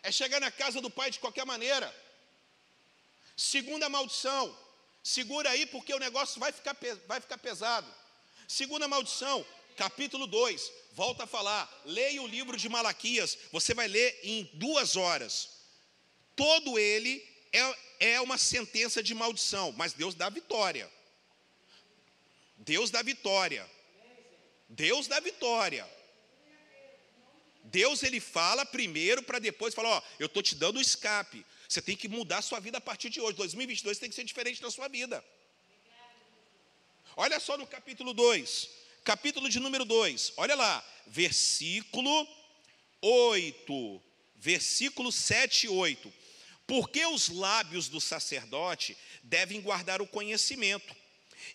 [0.03, 1.93] É chegar na casa do Pai de qualquer maneira.
[3.35, 4.55] Segunda maldição.
[5.03, 6.75] Segura aí porque o negócio vai ficar,
[7.07, 7.91] vai ficar pesado.
[8.47, 10.71] Segunda maldição, capítulo 2.
[10.91, 11.81] Volta a falar.
[11.85, 13.37] Leia o livro de Malaquias.
[13.51, 15.49] Você vai ler em duas horas.
[16.35, 20.91] Todo ele é, é uma sentença de maldição, mas Deus dá vitória.
[22.57, 23.69] Deus dá vitória.
[24.69, 25.87] Deus dá vitória.
[27.63, 31.45] Deus ele fala primeiro para depois falar, ó, eu estou te dando o escape.
[31.67, 33.37] Você tem que mudar a sua vida a partir de hoje.
[33.37, 35.23] 2022 tem que ser diferente na sua vida.
[37.17, 38.69] Olha só no capítulo 2,
[39.03, 42.27] capítulo de número 2, olha lá, versículo
[43.01, 44.01] 8,
[44.35, 46.13] versículo 7 e 8.
[46.67, 50.95] Porque os lábios do sacerdote devem guardar o conhecimento,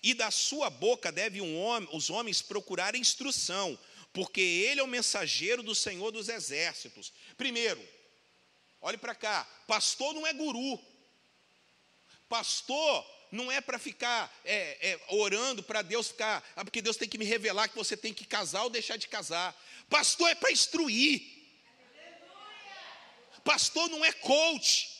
[0.02, 3.78] e da sua boca devem um homem, os homens procurar instrução,
[4.12, 7.12] porque ele é o mensageiro do Senhor dos exércitos.
[7.36, 7.82] Primeiro,
[8.80, 10.80] olhe para cá, pastor não é guru,
[12.28, 17.08] pastor não é para ficar é, é, orando para Deus ficar, ah, porque Deus tem
[17.08, 19.56] que me revelar que você tem que casar ou deixar de casar.
[19.88, 21.22] Pastor é para instruir.
[23.44, 24.99] Pastor não é coach.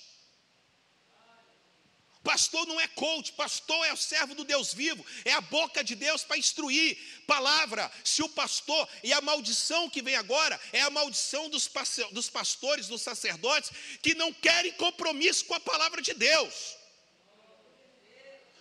[2.22, 5.94] Pastor não é coach, pastor é o servo do Deus vivo, é a boca de
[5.94, 6.98] Deus para instruir.
[7.26, 12.88] Palavra, se o pastor, e a maldição que vem agora, é a maldição dos, pastores,
[12.88, 13.70] dos sacerdotes,
[14.02, 16.80] que não querem compromisso com a palavra de Deus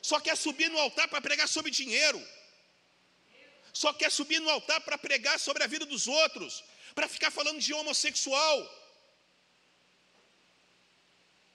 [0.02, 2.22] só quer subir no altar para pregar sobre dinheiro,
[3.74, 6.64] só quer subir no altar para pregar sobre a vida dos outros,
[6.96, 8.79] para ficar falando de homossexual.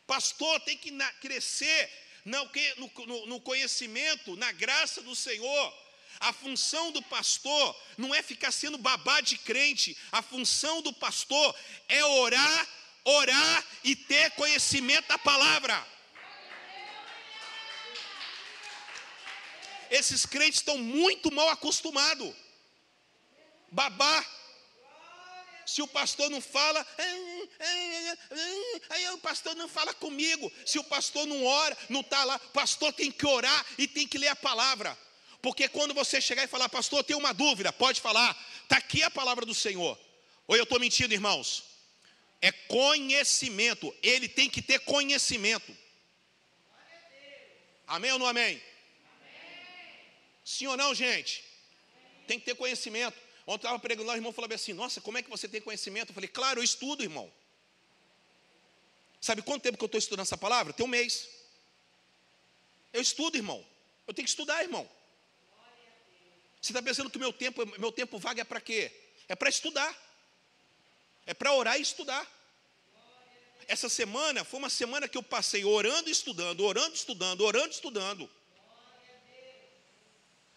[0.07, 0.91] Pastor tem que
[1.21, 1.91] crescer
[2.25, 2.51] no,
[3.07, 5.85] no, no conhecimento, na graça do Senhor.
[6.21, 11.55] A função do pastor não é ficar sendo babá de crente, a função do pastor
[11.89, 12.69] é orar,
[13.05, 15.87] orar e ter conhecimento da palavra.
[19.91, 22.35] Esses crentes estão muito mal acostumados.
[23.71, 24.25] Babá.
[25.67, 26.87] Se o pastor não fala,
[28.91, 30.53] aí o pastor não fala comigo.
[30.65, 34.07] Se o pastor não ora, não está lá, o pastor tem que orar e tem
[34.07, 34.97] que ler a palavra.
[35.41, 39.11] Porque quando você chegar e falar, pastor, tem uma dúvida, pode falar, está aqui a
[39.11, 39.99] palavra do Senhor.
[40.47, 41.65] Ou eu estou mentindo, irmãos?
[42.41, 45.77] É conhecimento, ele tem que ter conhecimento.
[47.87, 48.63] Amém ou não amém?
[50.45, 51.43] Sim ou não, gente?
[52.27, 53.19] Tem que ter conhecimento.
[53.47, 55.61] Ontem eu estava pregando lá, o irmão falou assim: Nossa, como é que você tem
[55.61, 56.11] conhecimento?
[56.11, 57.31] Eu falei: Claro, eu estudo, irmão.
[59.21, 60.73] Sabe quanto tempo que eu estou estudando essa palavra?
[60.73, 61.29] Tem um mês.
[62.93, 63.65] Eu estudo, irmão.
[64.07, 64.89] Eu tenho que estudar, irmão.
[66.61, 68.91] Você está pensando que meu tempo, meu tempo vago é para quê?
[69.29, 69.95] É para estudar.
[71.27, 72.27] É para orar e estudar.
[73.67, 78.31] Essa semana foi uma semana que eu passei orando e estudando, orando, estudando, orando, estudando.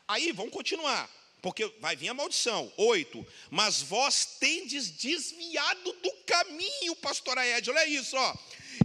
[0.07, 1.09] Aí, vamos continuar,
[1.47, 2.69] porque vai vir a maldição.
[2.75, 8.35] Oito, mas vós tendes desviado do caminho, pastora Ed, olha isso, ó.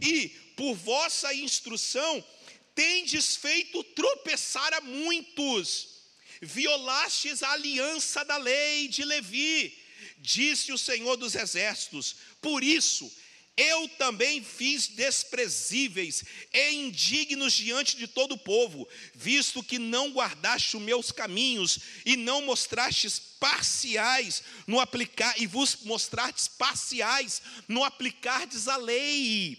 [0.00, 2.24] E por vossa instrução
[2.72, 5.88] tendes feito tropeçar a muitos,
[6.40, 9.76] violastes a aliança da lei de Levi,
[10.18, 12.14] disse o Senhor dos exércitos.
[12.40, 13.12] Por isso,
[13.56, 20.76] eu também fiz desprezíveis e indignos diante de todo o povo, visto que não guardaste
[20.76, 28.68] os meus caminhos e não mostrastes parciais no aplicar e vos mostrastes parciais no aplicardes
[28.68, 29.58] a lei.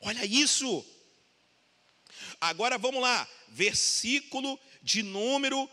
[0.00, 0.84] Olha isso.
[2.40, 5.68] Agora vamos lá, versículo de número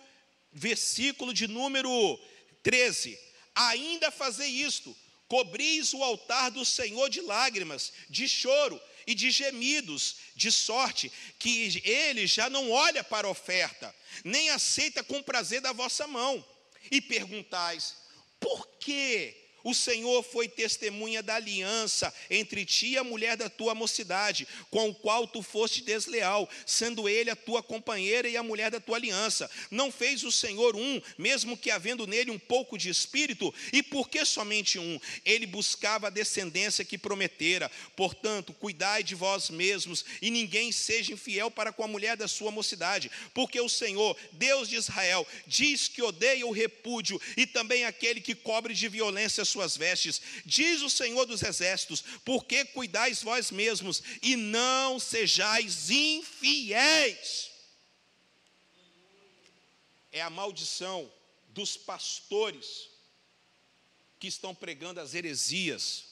[0.53, 2.19] versículo de número
[2.61, 3.19] 13.
[3.55, 4.95] Ainda fazer isto,
[5.33, 11.81] Cobris o altar do Senhor de lágrimas, de choro e de gemidos, de sorte que
[11.83, 16.45] ele já não olha para a oferta, nem aceita com prazer da vossa mão.
[16.91, 17.95] E perguntais:
[18.39, 23.73] por que o Senhor foi testemunha da aliança entre ti e a mulher da tua
[23.73, 28.69] mocidade, com o qual tu foste desleal, sendo ele a tua companheira e a mulher
[28.69, 29.49] da tua aliança.
[29.71, 34.09] Não fez o Senhor um, mesmo que havendo nele um pouco de espírito, e por
[34.09, 34.99] que somente um?
[35.25, 37.71] Ele buscava a descendência que prometera.
[37.95, 42.51] Portanto, cuidai de vós mesmos, e ninguém seja infiel para com a mulher da sua
[42.51, 48.19] mocidade, porque o Senhor, Deus de Israel, diz que odeia o repúdio e também aquele
[48.19, 50.21] que cobre de violência suas vestes.
[50.45, 57.51] Diz o Senhor dos Exércitos: Por que cuidais vós mesmos e não sejais infiéis?
[60.11, 61.11] É a maldição
[61.49, 62.89] dos pastores
[64.19, 66.05] que estão pregando as heresias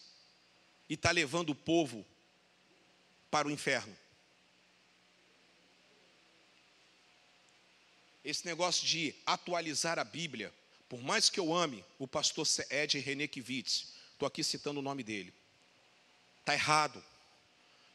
[0.87, 2.05] e está levando o povo
[3.29, 3.97] para o inferno.
[8.23, 10.53] Esse negócio de atualizar a Bíblia,
[10.91, 15.03] por mais que eu ame o pastor Ed René Kivitz, estou aqui citando o nome
[15.03, 15.33] dele,
[16.41, 17.01] está errado.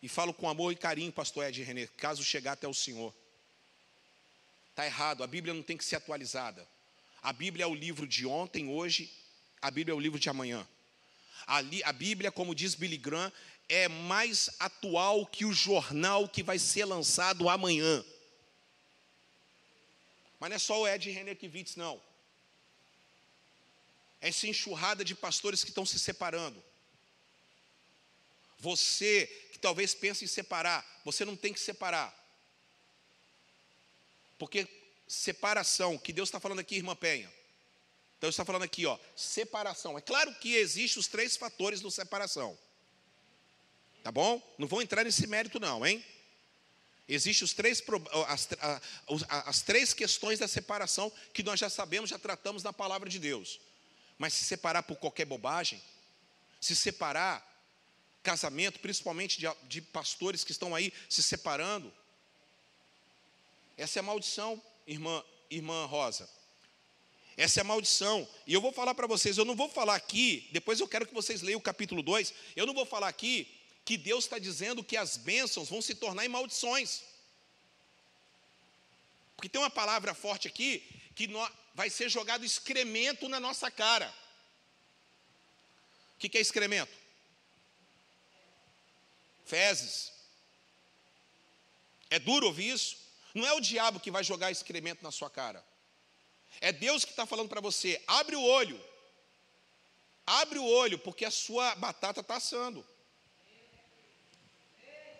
[0.02, 3.14] E falo com amor e carinho, pastor Ed René, caso chegar até o Senhor.
[4.70, 6.66] Está errado, a Bíblia não tem que ser atualizada.
[7.22, 9.12] A Bíblia é o livro de ontem, hoje,
[9.60, 10.66] a Bíblia é o livro de amanhã.
[11.46, 13.30] A, a Bíblia, como diz Billy Graham,
[13.68, 18.02] é mais atual que o jornal que vai ser lançado amanhã.
[20.40, 22.05] Mas não é só o Ed Renekiewicz, não.
[24.26, 26.62] Essa enxurrada de pastores que estão se separando.
[28.58, 32.14] Você que talvez pense em separar, você não tem que separar.
[34.38, 34.66] Porque
[35.06, 37.32] separação, que Deus está falando aqui, irmã Penha.
[38.18, 39.96] Então está falando aqui, ó, separação.
[39.96, 42.58] É claro que existem os três fatores do separação.
[44.02, 44.42] Tá bom?
[44.58, 46.04] Não vou entrar nesse mérito, não, hein?
[47.08, 47.82] Existem os três,
[48.26, 48.48] as,
[49.28, 53.60] as três questões da separação que nós já sabemos, já tratamos na palavra de Deus.
[54.18, 55.82] Mas se separar por qualquer bobagem,
[56.60, 57.44] se separar,
[58.22, 61.92] casamento, principalmente de, de pastores que estão aí se separando,
[63.76, 66.28] essa é a maldição, irmã, irmã Rosa.
[67.36, 68.26] Essa é a maldição.
[68.46, 71.12] E eu vou falar para vocês, eu não vou falar aqui, depois eu quero que
[71.12, 73.46] vocês leiam o capítulo 2, eu não vou falar aqui
[73.84, 77.02] que Deus está dizendo que as bênçãos vão se tornar em maldições.
[79.36, 80.82] Porque tem uma palavra forte aqui
[81.16, 81.28] que
[81.74, 84.14] vai ser jogado excremento na nossa cara.
[86.14, 86.92] O que é excremento?
[89.46, 90.12] Fezes.
[92.10, 92.98] É duro ouvir isso?
[93.34, 95.64] Não é o diabo que vai jogar excremento na sua cara.
[96.60, 98.78] É Deus que está falando para você: abre o olho.
[100.26, 102.86] Abre o olho, porque a sua batata está assando.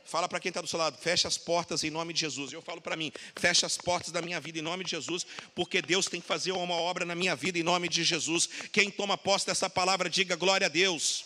[0.07, 2.53] Fala para quem está do seu lado, fecha as portas em nome de Jesus.
[2.53, 5.83] Eu falo para mim, fecha as portas da minha vida em nome de Jesus, porque
[5.83, 8.49] Deus tem que fazer uma obra na minha vida em nome de Jesus.
[8.73, 11.25] Quem toma posse dessa palavra, diga glória a Deus.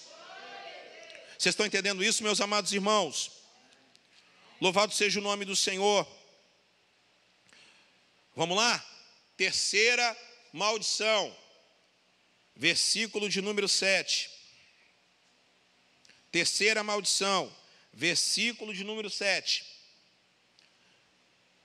[1.39, 3.31] Vocês estão entendendo isso, meus amados irmãos?
[4.59, 6.09] Louvado seja o nome do Senhor.
[8.35, 8.83] Vamos lá?
[9.37, 10.17] Terceira
[10.55, 11.37] maldição,
[12.57, 14.31] versículo de número 7.
[16.33, 17.60] Terceira maldição
[17.93, 19.65] versículo de número 7.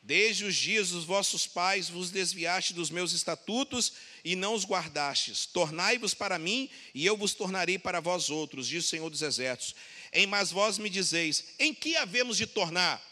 [0.05, 5.47] Desde os dias dos vossos pais vos desviaste dos meus estatutos e não os guardastes.
[5.47, 9.73] Tornai-vos para mim, e eu vos tornarei para vós outros, diz o Senhor dos Exércitos.
[10.13, 13.03] Em mas vós me dizeis: em que havemos de tornar?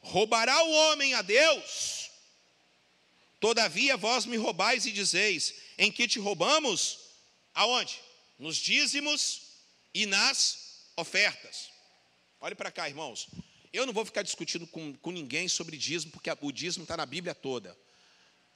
[0.00, 2.10] Roubará o homem a Deus?
[3.40, 6.98] Todavia vós me roubais e dizeis: em que te roubamos?
[7.54, 7.98] Aonde?
[8.38, 9.42] Nos dízimos
[9.94, 10.58] e nas
[10.94, 11.73] ofertas.
[12.44, 13.28] Olhe para cá, irmãos.
[13.72, 17.06] Eu não vou ficar discutindo com, com ninguém sobre dízimo, porque o dízimo está na
[17.06, 17.74] Bíblia toda.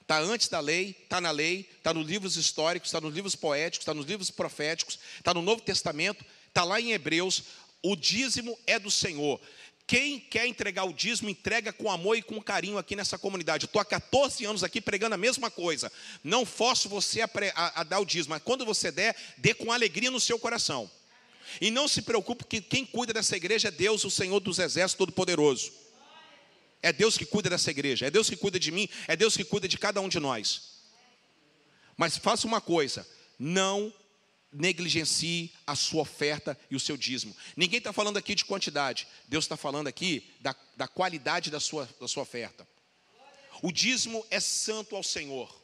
[0.03, 3.84] Está antes da lei, está na lei, está nos livros históricos, está nos livros poéticos,
[3.84, 7.45] está nos livros proféticos, está no Novo Testamento, está lá em Hebreus.
[7.82, 9.41] O dízimo é do Senhor.
[9.86, 13.64] Quem quer entregar o dízimo, entrega com amor e com carinho aqui nessa comunidade.
[13.64, 15.91] Eu estou há 14 anos aqui pregando a mesma coisa.
[16.22, 19.72] Não forço você a, a, a dar o dízimo, mas quando você der, dê com
[19.72, 20.91] alegria no seu coração.
[21.61, 24.99] E não se preocupe que quem cuida dessa igreja é Deus, o Senhor dos Exércitos
[24.99, 25.72] Todo-Poderoso.
[26.82, 29.44] É Deus que cuida dessa igreja, é Deus que cuida de mim, é Deus que
[29.44, 30.78] cuida de cada um de nós.
[31.96, 33.07] Mas faça uma coisa:
[33.38, 33.92] não
[34.53, 37.36] negligencie a sua oferta e o seu dízimo.
[37.57, 41.88] Ninguém está falando aqui de quantidade, Deus está falando aqui da, da qualidade da sua,
[42.01, 42.66] da sua oferta.
[43.62, 45.55] O dízimo é santo ao Senhor.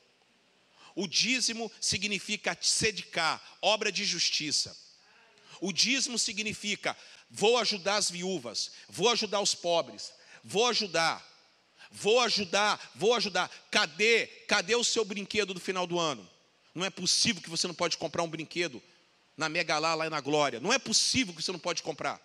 [0.96, 4.76] O dízimo significa se dedicar, obra de justiça.
[5.60, 6.96] O dízimo significa:
[7.30, 11.24] vou ajudar as viúvas, vou ajudar os pobres, vou ajudar,
[11.90, 13.50] vou ajudar, vou ajudar.
[13.70, 14.26] Cadê?
[14.48, 16.28] Cadê o seu brinquedo do final do ano?
[16.74, 18.82] Não é possível que você não pode comprar um brinquedo
[19.36, 20.60] na Megalá lá na Glória.
[20.60, 22.20] Não é possível que você não pode comprar.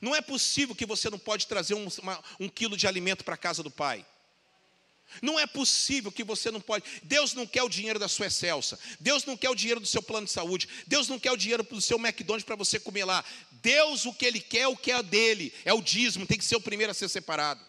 [0.00, 3.34] Não é possível que você não pode trazer um, uma, um quilo de alimento para
[3.34, 4.04] a casa do pai.
[5.22, 6.84] Não é possível que você não pode.
[7.02, 8.78] Deus não quer o dinheiro da sua excelsa.
[9.00, 10.68] Deus não quer o dinheiro do seu plano de saúde.
[10.86, 13.24] Deus não quer o dinheiro do seu McDonald's para você comer lá.
[13.52, 15.52] Deus o que Ele quer, o que é dele.
[15.64, 17.64] É o dízimo, tem que ser o primeiro a ser separado.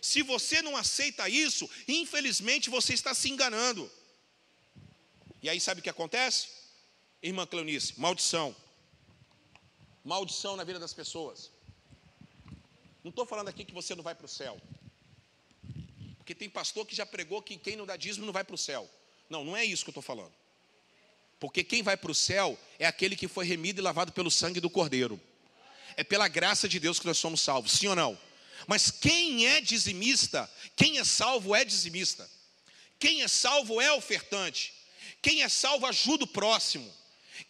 [0.00, 3.90] Se você não aceita isso, infelizmente você está se enganando.
[5.42, 6.48] E aí sabe o que acontece?
[7.22, 7.98] irmã Cleonice?
[7.98, 8.54] Maldição.
[10.04, 11.50] Maldição na vida das pessoas.
[13.02, 14.60] Não estou falando aqui que você não vai para o céu.
[16.28, 18.58] Porque tem pastor que já pregou que quem não dá dízimo não vai para o
[18.58, 18.86] céu.
[19.30, 20.30] Não, não é isso que eu estou falando.
[21.40, 24.60] Porque quem vai para o céu é aquele que foi remido e lavado pelo sangue
[24.60, 25.18] do Cordeiro.
[25.96, 28.18] É pela graça de Deus que nós somos salvos, sim ou não?
[28.66, 32.28] Mas quem é dizimista, quem é salvo é dizimista.
[32.98, 34.74] Quem é salvo é ofertante.
[35.22, 36.94] Quem é salvo ajuda o próximo.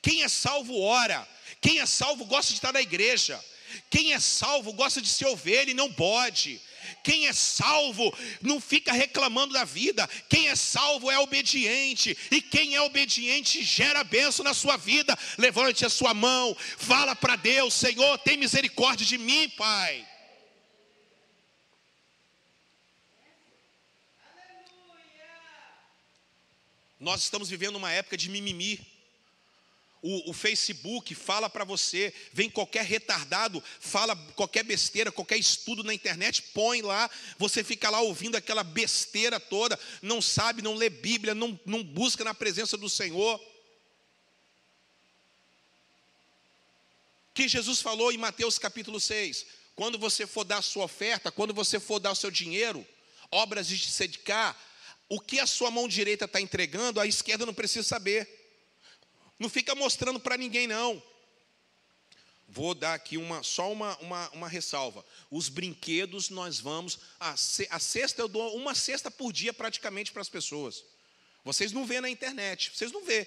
[0.01, 1.27] Quem é salvo ora.
[1.61, 3.45] Quem é salvo gosta de estar na igreja.
[3.91, 6.63] Quem é salvo gosta de ser ovelha e não bode.
[7.03, 10.09] Quem é salvo não fica reclamando da vida.
[10.29, 12.17] Quem é salvo é obediente.
[12.31, 15.19] E quem é obediente gera bênção na sua vida.
[15.37, 20.07] Levante a sua mão, fala para Deus: Senhor, tem misericórdia de mim, Pai.
[26.99, 28.98] Nós estamos vivendo uma época de mimimi.
[30.01, 35.93] O, o Facebook fala para você, vem qualquer retardado, fala qualquer besteira, qualquer estudo na
[35.93, 41.35] internet, põe lá, você fica lá ouvindo aquela besteira toda, não sabe, não lê Bíblia,
[41.35, 43.41] não, não busca na presença do Senhor.
[47.35, 51.55] Que Jesus falou em Mateus capítulo 6: quando você for dar a sua oferta, quando
[51.55, 52.87] você for dar o seu dinheiro,
[53.31, 54.61] obras de se dedicar,
[55.09, 58.38] o que a sua mão direita está entregando, a esquerda não precisa saber.
[59.39, 61.03] Não fica mostrando para ninguém, não.
[62.49, 65.05] Vou dar aqui uma, só uma, uma, uma ressalva.
[65.31, 66.99] Os brinquedos nós vamos.
[67.21, 70.83] A, a cesta eu dou uma cesta por dia praticamente para as pessoas.
[71.45, 73.27] Vocês não vê na internet, vocês não vê.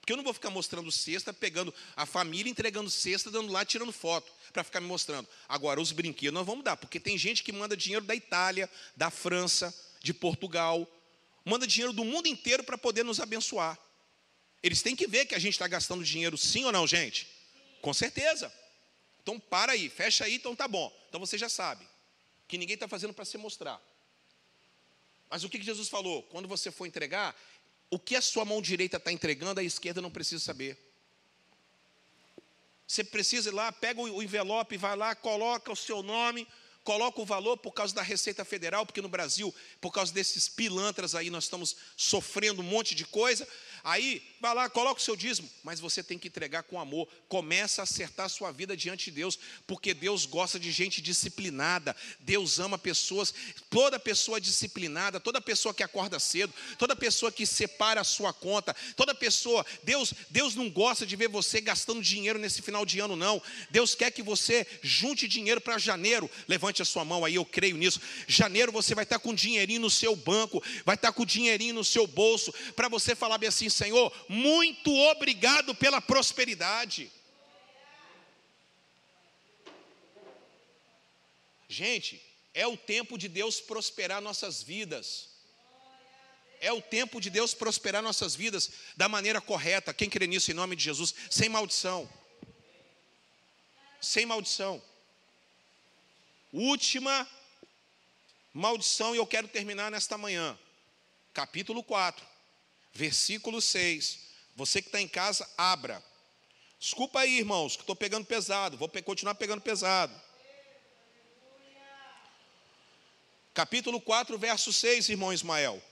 [0.00, 3.92] Porque eu não vou ficar mostrando cesta, pegando a família, entregando cesta, dando lá, tirando
[3.92, 5.28] foto, para ficar me mostrando.
[5.46, 9.10] Agora, os brinquedos nós vamos dar, porque tem gente que manda dinheiro da Itália, da
[9.10, 10.90] França, de Portugal,
[11.44, 13.78] manda dinheiro do mundo inteiro para poder nos abençoar.
[14.62, 17.28] Eles têm que ver que a gente está gastando dinheiro, sim ou não, gente?
[17.80, 18.52] Com certeza.
[19.22, 20.92] Então para aí, fecha aí, então tá bom.
[21.08, 21.86] Então você já sabe
[22.46, 23.80] que ninguém está fazendo para se mostrar.
[25.30, 26.22] Mas o que Jesus falou?
[26.24, 27.36] Quando você for entregar,
[27.90, 30.76] o que a sua mão direita está entregando, a esquerda não precisa saber.
[32.86, 36.48] Você precisa ir lá, pega o envelope, vai lá, coloca o seu nome,
[36.82, 41.14] coloca o valor por causa da Receita Federal, porque no Brasil, por causa desses pilantras
[41.14, 43.46] aí, nós estamos sofrendo um monte de coisa.
[43.84, 47.08] Aí, vai lá, coloca o seu dízimo, mas você tem que entregar com amor.
[47.28, 51.96] Começa a acertar a sua vida diante de Deus, porque Deus gosta de gente disciplinada.
[52.20, 53.34] Deus ama pessoas,
[53.70, 58.74] toda pessoa disciplinada, toda pessoa que acorda cedo, toda pessoa que separa a sua conta,
[58.96, 63.16] toda pessoa, Deus, Deus não gosta de ver você gastando dinheiro nesse final de ano
[63.16, 63.40] não.
[63.70, 66.30] Deus quer que você junte dinheiro para janeiro.
[66.46, 68.00] Levante a sua mão aí, eu creio nisso.
[68.26, 72.06] Janeiro você vai estar com dinheirinho no seu banco, vai estar com dinheirinho no seu
[72.06, 77.10] bolso para você falar bem assim, Senhor, muito obrigado pela prosperidade.
[81.68, 82.22] Gente,
[82.54, 85.28] é o tempo de Deus prosperar nossas vidas.
[86.60, 89.94] É o tempo de Deus prosperar nossas vidas da maneira correta.
[89.94, 91.14] Quem crê nisso em nome de Jesus?
[91.30, 92.08] Sem maldição.
[94.00, 94.82] Sem maldição.
[96.52, 97.28] Última
[98.52, 100.58] maldição, e eu quero terminar nesta manhã.
[101.32, 102.27] Capítulo 4
[102.92, 104.18] versículo 6.
[104.56, 106.02] Você que está em casa, abra.
[106.80, 108.76] Desculpa aí, irmãos, que estou pegando pesado.
[108.76, 110.14] Vou continuar pegando pesado.
[113.54, 115.82] Capítulo 4, verso 6, irmão Ismael.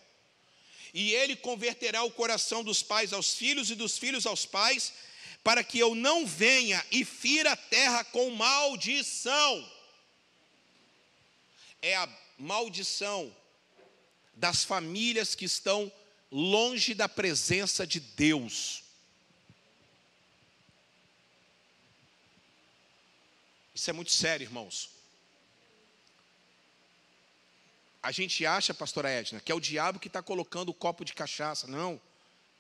[0.95, 4.93] E ele converterá o coração dos pais aos filhos e dos filhos aos pais,
[5.43, 9.73] para que eu não venha e fira a terra com maldição.
[11.83, 13.35] É a maldição
[14.35, 15.93] das famílias que estão
[16.31, 18.83] longe da presença de Deus.
[23.75, 24.91] Isso é muito sério, irmãos.
[28.03, 31.13] A gente acha, pastora Edna, que é o diabo que está colocando o copo de
[31.13, 31.67] cachaça.
[31.67, 32.01] Não,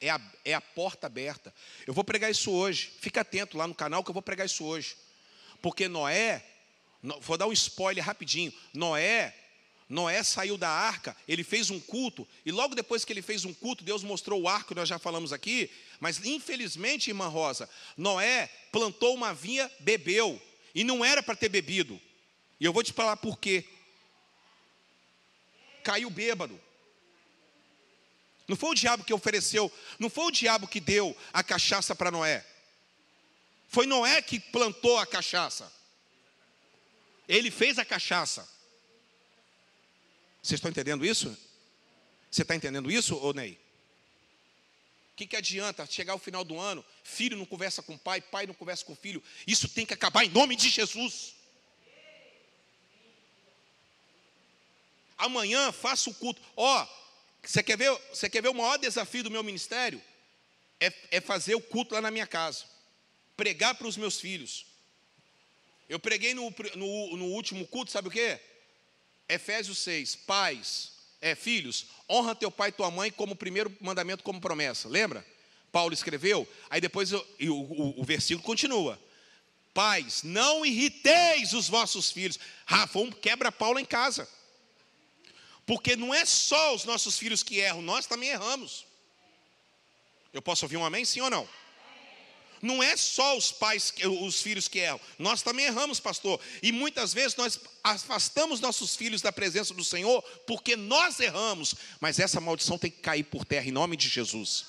[0.00, 1.54] é a, é a porta aberta.
[1.86, 2.92] Eu vou pregar isso hoje.
[3.00, 4.96] Fica atento lá no canal que eu vou pregar isso hoje.
[5.62, 6.44] Porque Noé,
[7.20, 8.52] vou dar um spoiler rapidinho.
[8.74, 9.34] Noé
[9.88, 13.54] Noé saiu da arca, ele fez um culto, e logo depois que ele fez um
[13.54, 15.70] culto, Deus mostrou o arco, nós já falamos aqui,
[16.00, 20.42] mas infelizmente, irmã Rosa, Noé plantou uma vinha, bebeu,
[20.74, 22.00] e não era para ter bebido.
[22.58, 23.64] E eu vou te falar por quê.
[25.84, 26.60] Caiu bêbado.
[28.48, 32.10] Não foi o diabo que ofereceu, não foi o diabo que deu a cachaça para
[32.10, 32.44] Noé.
[33.68, 35.72] Foi Noé que plantou a cachaça.
[37.28, 38.55] Ele fez a cachaça.
[40.46, 41.36] Vocês estão entendendo isso?
[42.30, 43.58] Você está entendendo isso, ô Ney?
[45.10, 48.46] O que, que adianta chegar ao final do ano, filho não conversa com pai, pai
[48.46, 49.20] não conversa com filho?
[49.44, 51.34] Isso tem que acabar em nome de Jesus.
[55.18, 56.40] Amanhã faça o culto.
[56.54, 56.88] Ó, oh,
[57.42, 57.90] você quer ver?
[58.12, 60.00] Você quer ver o maior desafio do meu ministério?
[60.78, 62.66] É, é fazer o culto lá na minha casa,
[63.36, 64.64] pregar para os meus filhos.
[65.88, 68.40] Eu preguei no, no, no último culto, sabe o que?
[69.28, 74.40] Efésios 6, pais, é, filhos, honra teu pai e tua mãe como primeiro mandamento, como
[74.40, 74.88] promessa.
[74.88, 75.26] Lembra?
[75.72, 78.98] Paulo escreveu, aí depois eu, o, o, o versículo continua.
[79.74, 82.38] Pais, não irriteis os vossos filhos.
[82.64, 84.26] Rafa, um quebra Paulo em casa.
[85.66, 88.86] Porque não é só os nossos filhos que erram, nós também erramos.
[90.32, 91.46] Eu posso ouvir um amém, sim ou não?
[92.66, 95.00] Não é só os pais, os filhos que erram.
[95.18, 96.40] Nós também erramos, pastor.
[96.60, 101.76] E muitas vezes nós afastamos nossos filhos da presença do Senhor porque nós erramos.
[102.00, 104.66] Mas essa maldição tem que cair por terra em nome de Jesus.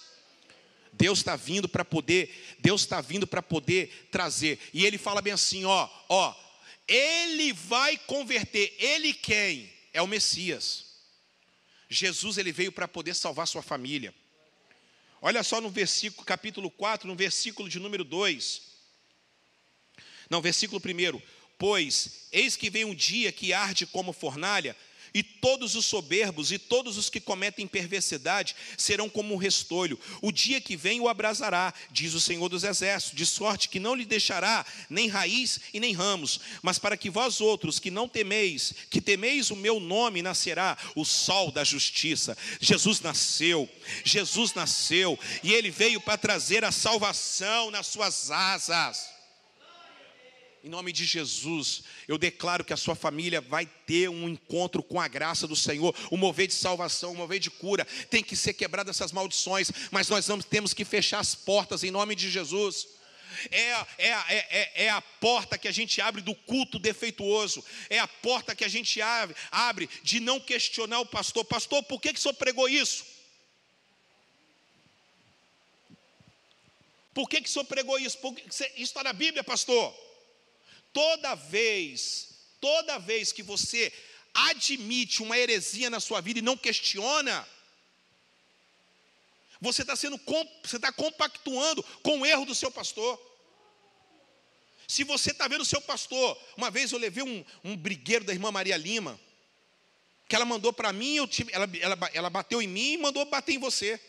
[0.94, 4.60] Deus está vindo para poder, Deus está vindo para poder trazer.
[4.74, 6.36] E ele fala bem assim, ó, ó,
[6.88, 9.74] ele vai converter, ele quem?
[9.92, 10.86] É o Messias.
[11.90, 14.14] Jesus ele veio para poder salvar sua família.
[15.22, 18.62] Olha só no versículo, capítulo 4, no versículo de número 2.
[20.30, 21.22] Não, versículo 1.
[21.58, 24.76] Pois, eis que vem um dia que arde como fornalha,
[25.14, 30.00] e todos os soberbos e todos os que cometem perversidade serão como um restolho.
[30.22, 33.96] O dia que vem o abrasará, diz o Senhor dos Exércitos, de sorte que não
[33.96, 36.40] lhe deixará nem raiz e nem ramos.
[36.62, 41.06] Mas para que vós outros que não temeis, que temeis o meu nome, nascerá o
[41.06, 42.38] sol da justiça.
[42.60, 43.70] Jesus nasceu,
[44.04, 49.17] Jesus nasceu, e ele veio para trazer a salvação nas suas asas.
[50.64, 55.00] Em nome de Jesus, eu declaro que a sua família vai ter um encontro com
[55.00, 57.86] a graça do Senhor, um mover de salvação, um mover de cura.
[58.10, 62.16] Tem que ser quebrada essas maldições, mas nós temos que fechar as portas em nome
[62.16, 62.88] de Jesus.
[63.52, 68.08] É, é, é, é, a porta que a gente abre do culto defeituoso, é a
[68.08, 72.20] porta que a gente abre, abre de não questionar o pastor: Pastor, por que, que
[72.20, 73.06] o senhor pregou isso?
[77.14, 78.18] Por que, que o senhor pregou isso?
[78.48, 80.07] Isso está na Bíblia, pastor
[80.94, 82.30] toda vez,
[82.60, 83.92] toda vez que você
[84.34, 87.48] admite uma heresia na sua vida e não questiona,
[89.60, 90.20] você está sendo
[90.64, 93.20] você está compactuando com o erro do seu pastor.
[94.88, 98.32] Se você está vendo o seu pastor, uma vez eu levei um, um brigueiro da
[98.32, 99.20] irmã Maria Lima,
[100.30, 103.56] que ela mandou para mim, tive, ela, ela, ela bateu em mim e mandou bater
[103.56, 104.00] em você.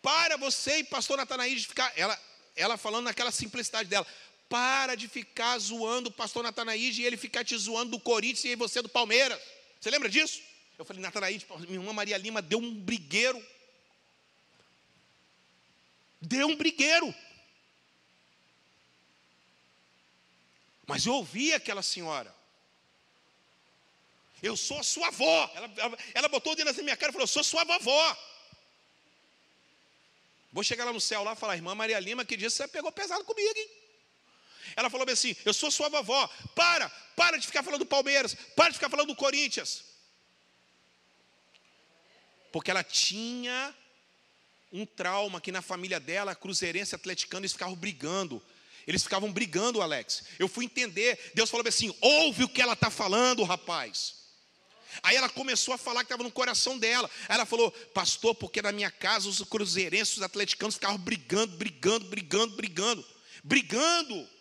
[0.00, 2.20] Para você e pastor Natanaí de ficar, ela,
[2.54, 4.06] ela falando naquela simplicidade dela,
[4.48, 8.56] para de ficar zoando o pastor Natanaíde e ele ficar te zoando do Corinthians e
[8.56, 9.40] você do Palmeiras.
[9.80, 10.42] Você lembra disso?
[10.78, 13.44] Eu falei, Natanaíde, minha irmã Maria Lima deu um brigueiro.
[16.20, 17.14] Deu um brigueiro.
[20.86, 22.34] Mas eu ouvi aquela senhora.
[24.42, 25.50] Eu sou a sua avó.
[25.54, 28.16] Ela, ela, ela botou o dedo na minha cara e falou: Eu sou sua vovó.
[30.52, 32.90] Vou chegar lá no céu lá e falar: Irmã Maria Lima, que dia você pegou
[32.90, 33.77] pesado comigo, hein?
[34.78, 38.68] Ela falou assim: Eu sou sua vovó, para, para de ficar falando do Palmeiras, para
[38.68, 39.82] de ficar falando do Corinthians.
[42.52, 43.74] Porque ela tinha
[44.70, 48.40] um trauma que na família dela, cruzeirense atleticano, eles ficavam brigando.
[48.86, 50.22] Eles ficavam brigando, Alex.
[50.38, 51.32] Eu fui entender.
[51.34, 54.14] Deus falou assim: ouve o que ela está falando, rapaz.
[55.02, 57.10] Aí ela começou a falar que estava no coração dela.
[57.28, 62.06] Aí ela falou, pastor, porque na minha casa os cruzeirenses, os atleticanos ficavam brigando, brigando,
[62.06, 63.04] brigando, brigando,
[63.42, 64.37] brigando.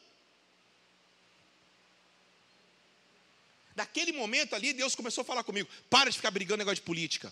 [3.77, 7.31] Daquele momento ali, Deus começou a falar comigo: para de ficar brigando negócio de política.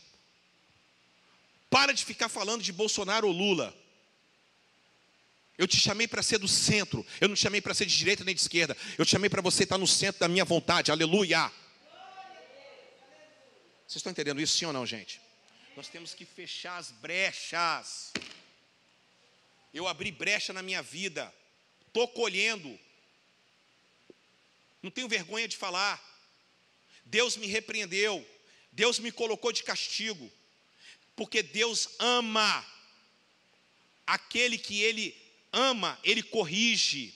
[1.71, 3.75] Para de ficar falando de Bolsonaro ou Lula.
[5.57, 7.03] Eu te chamei para ser do centro.
[7.19, 8.77] Eu não te chamei para ser de direita nem de esquerda.
[8.95, 10.91] Eu te chamei para você estar no centro da minha vontade.
[10.91, 11.51] Aleluia.
[13.87, 15.19] Vocês estão entendendo isso, sim ou não, gente?
[15.75, 18.13] Nós temos que fechar as brechas.
[19.73, 21.33] Eu abri brecha na minha vida.
[21.87, 22.79] Estou colhendo.
[24.83, 26.14] Não tenho vergonha de falar.
[27.17, 28.13] Deus me repreendeu,
[28.73, 30.29] Deus me colocou de castigo,
[31.15, 32.65] porque Deus ama
[34.05, 35.15] aquele que Ele
[35.53, 37.13] ama, Ele corrige.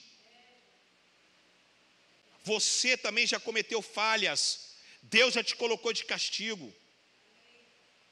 [2.44, 4.70] Você também já cometeu falhas,
[5.02, 6.74] Deus já te colocou de castigo.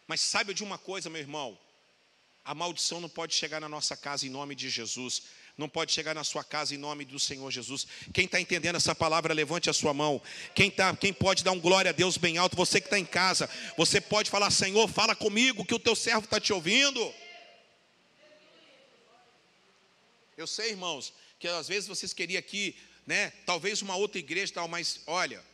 [0.07, 1.59] Mas saiba de uma coisa, meu irmão:
[2.45, 5.23] a maldição não pode chegar na nossa casa em nome de Jesus
[5.59, 7.85] não pode chegar na sua casa em nome do Senhor Jesus.
[8.15, 10.23] Quem está entendendo essa palavra, levante a sua mão.
[10.55, 13.05] Quem, tá, quem pode dar um glória a Deus bem alto, você que está em
[13.05, 17.13] casa, você pode falar, Senhor, fala comigo, que o teu servo está te ouvindo.
[20.37, 23.33] Eu sei, irmãos, que às vezes vocês queriam aqui, né?
[23.45, 25.45] Talvez uma outra igreja tal, mas olha,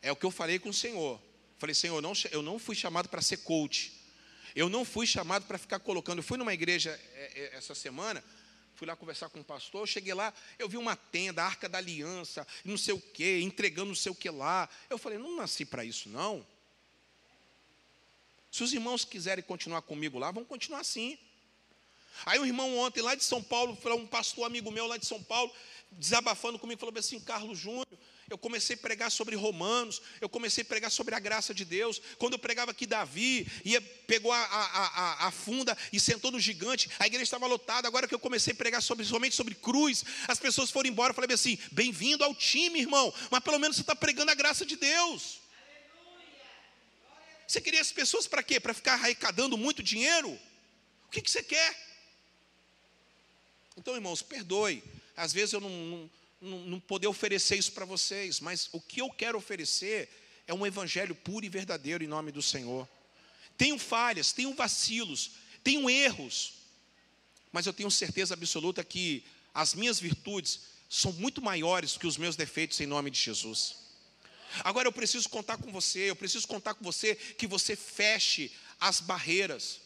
[0.00, 1.20] é o que eu falei com o Senhor.
[1.58, 3.92] Falei, Senhor, não, eu não fui chamado para ser coach.
[4.54, 6.18] Eu não fui chamado para ficar colocando.
[6.18, 8.22] Eu fui numa igreja é, é, essa semana,
[8.78, 11.78] fui lá conversar com um pastor, cheguei lá, eu vi uma tenda, a arca da
[11.78, 14.68] aliança, não sei o quê, entregando não sei o que lá.
[14.88, 16.46] Eu falei, não nasci para isso, não.
[18.52, 21.18] Se os irmãos quiserem continuar comigo lá, vão continuar assim.
[22.24, 25.20] Aí um irmão ontem lá de São Paulo, um pastor amigo meu lá de São
[25.20, 25.52] Paulo,
[25.90, 27.88] desabafando comigo, falou assim, Carlos Júnior,
[28.30, 32.00] eu comecei a pregar sobre Romanos, eu comecei a pregar sobre a graça de Deus.
[32.18, 36.38] Quando eu pregava aqui Davi, ia, pegou a, a, a, a funda e sentou no
[36.38, 37.88] gigante, a igreja estava lotada.
[37.88, 41.10] Agora que eu comecei a pregar sobre, somente sobre cruz, as pessoas foram embora.
[41.10, 44.66] Eu falei assim: bem-vindo ao time, irmão, mas pelo menos você está pregando a graça
[44.66, 45.40] de Deus.
[47.46, 48.60] Você queria as pessoas para quê?
[48.60, 50.30] Para ficar arrecadando muito dinheiro?
[50.30, 51.88] O que, que você quer?
[53.74, 54.84] Então, irmãos, perdoe.
[55.16, 56.10] Às vezes eu não, não,
[56.40, 60.08] não, poder oferecer isso para vocês, mas o que eu quero oferecer
[60.46, 62.88] é um evangelho puro e verdadeiro em nome do Senhor.
[63.56, 65.32] Tenho falhas, tenho vacilos,
[65.64, 66.54] tenho erros,
[67.52, 72.36] mas eu tenho certeza absoluta que as minhas virtudes são muito maiores que os meus
[72.36, 73.76] defeitos em nome de Jesus.
[74.64, 79.00] Agora eu preciso contar com você, eu preciso contar com você que você feche as
[79.00, 79.80] barreiras,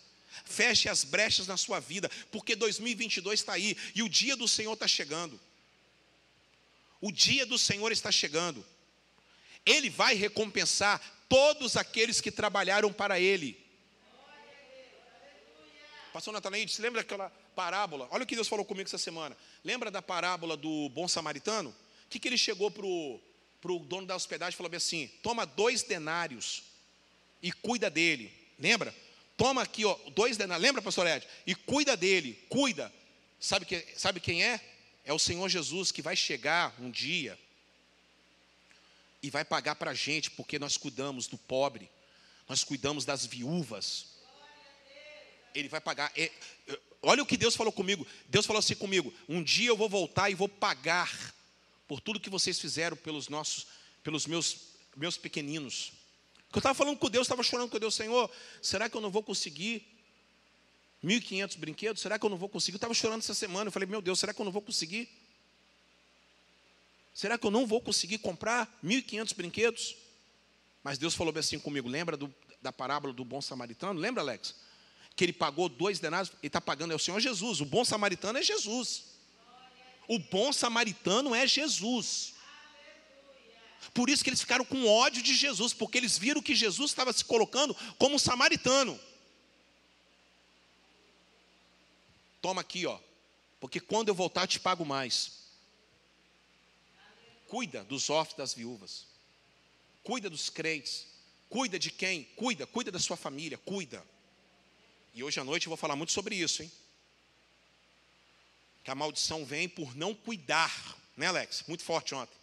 [0.45, 4.75] feche as brechas na sua vida, porque 2022 está aí e o dia do Senhor
[4.75, 5.41] está chegando.
[7.03, 8.65] O dia do Senhor está chegando.
[9.67, 13.61] Ele vai recompensar todos aqueles que trabalharam para Ele.
[16.13, 18.07] Pastor Natanaí, se lembra daquela parábola?
[18.11, 19.37] Olha o que Deus falou comigo essa semana.
[19.65, 21.71] Lembra da parábola do bom samaritano?
[21.71, 25.83] O que, que ele chegou para o dono da hospedagem e falou assim: toma dois
[25.83, 26.63] denários
[27.43, 28.33] e cuida dele.
[28.59, 28.95] Lembra?
[29.37, 30.63] Toma aqui, ó, dois denários.
[30.63, 31.27] Lembra, pastor Ed?
[31.47, 32.93] E cuida dele, cuida.
[33.41, 34.61] Sabe, que, sabe quem é?
[35.05, 37.39] É o Senhor Jesus que vai chegar um dia
[39.23, 41.91] e vai pagar para a gente, porque nós cuidamos do pobre,
[42.49, 44.07] nós cuidamos das viúvas.
[45.55, 46.13] Ele vai pagar.
[46.17, 46.31] É,
[46.69, 48.07] é, olha o que Deus falou comigo.
[48.29, 51.35] Deus falou assim comigo: um dia eu vou voltar e vou pagar
[51.87, 53.67] por tudo que vocês fizeram pelos nossos,
[54.03, 54.57] pelos meus,
[54.97, 55.93] meus pequeninos.
[56.53, 58.31] Eu estava falando com Deus, estava chorando com Deus, Senhor,
[58.61, 59.87] será que eu não vou conseguir
[61.05, 62.75] 1.500 brinquedos, será que eu não vou conseguir?
[62.75, 65.09] Eu estava chorando essa semana, eu falei, meu Deus, será que eu não vou conseguir?
[67.15, 69.97] Será que eu não vou conseguir comprar 1.500 brinquedos?
[70.83, 73.99] Mas Deus falou assim comigo, lembra do, da parábola do bom samaritano?
[74.01, 74.55] Lembra, Alex?
[75.15, 77.61] Que ele pagou dois denários, ele está pagando, é o Senhor Jesus.
[77.61, 79.05] O bom samaritano é Jesus.
[80.09, 82.35] O bom samaritano é Jesus.
[83.93, 87.13] Por isso que eles ficaram com ódio de Jesus, porque eles viram que Jesus estava
[87.13, 88.99] se colocando como um samaritano.
[92.43, 92.99] Toma aqui, ó.
[93.61, 95.41] Porque quando eu voltar, eu te pago mais.
[97.47, 99.07] Cuida dos órfãos das viúvas.
[100.03, 101.07] Cuida dos crentes.
[101.49, 102.25] Cuida de quem?
[102.35, 104.05] Cuida, cuida da sua família, cuida.
[105.15, 106.73] E hoje à noite eu vou falar muito sobre isso, hein?
[108.83, 111.63] Que a maldição vem por não cuidar, né, Alex?
[111.69, 112.37] Muito forte ontem.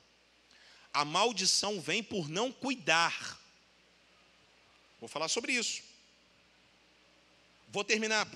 [0.93, 3.37] A maldição vem por não cuidar.
[4.99, 5.81] Vou falar sobre isso.
[7.67, 8.27] Vou terminar,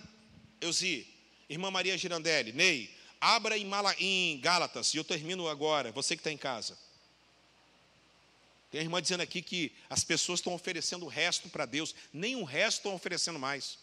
[0.60, 1.13] Eusi.
[1.54, 6.20] Irmã Maria Girandelli, Ney, abra em, Mala, em Gálatas, e eu termino agora, você que
[6.22, 6.78] está em casa.
[8.72, 12.36] Tem a irmã dizendo aqui que as pessoas estão oferecendo o resto para Deus, nem
[12.36, 13.78] o resto estão oferecendo mais.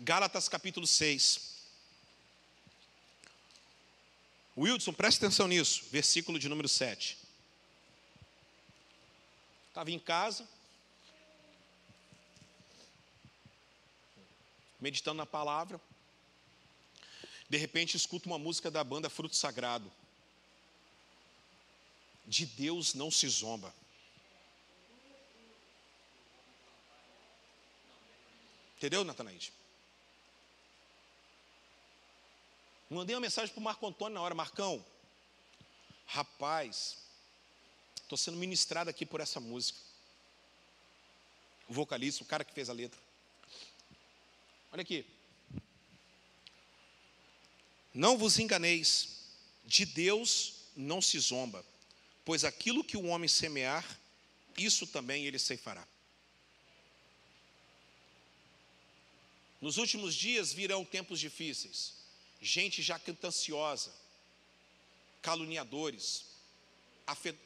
[0.00, 1.56] Gálatas capítulo 6.
[4.56, 7.16] Wilson, preste atenção nisso, versículo de número 7.
[9.68, 10.48] Estava em casa,
[14.80, 15.80] meditando na palavra.
[17.48, 19.90] De repente escuto uma música da banda Fruto Sagrado.
[22.26, 23.74] De Deus não se zomba.
[28.76, 29.52] Entendeu, Natanaide?
[32.90, 34.84] Mandei uma mensagem para o Marco Antônio na hora, Marcão.
[36.06, 36.98] Rapaz,
[37.96, 39.78] estou sendo ministrado aqui por essa música.
[41.68, 43.07] O vocalista, o cara que fez a letra.
[44.70, 45.04] Olha aqui.
[47.94, 49.08] Não vos enganeis,
[49.64, 51.64] de Deus não se zomba,
[52.24, 53.84] pois aquilo que o homem semear,
[54.56, 55.86] isso também ele ceifará.
[59.60, 61.94] Nos últimos dias virão tempos difíceis,
[62.40, 63.92] gente já ansiosa,
[65.20, 66.26] caluniadores,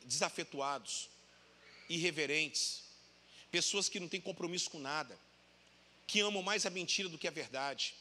[0.04, 1.08] desafetuados,
[1.88, 2.82] irreverentes,
[3.50, 5.18] pessoas que não têm compromisso com nada
[6.06, 7.94] que amam mais a mentira do que a verdade.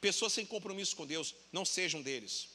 [0.00, 2.48] Pessoas sem compromisso com Deus, não sejam deles.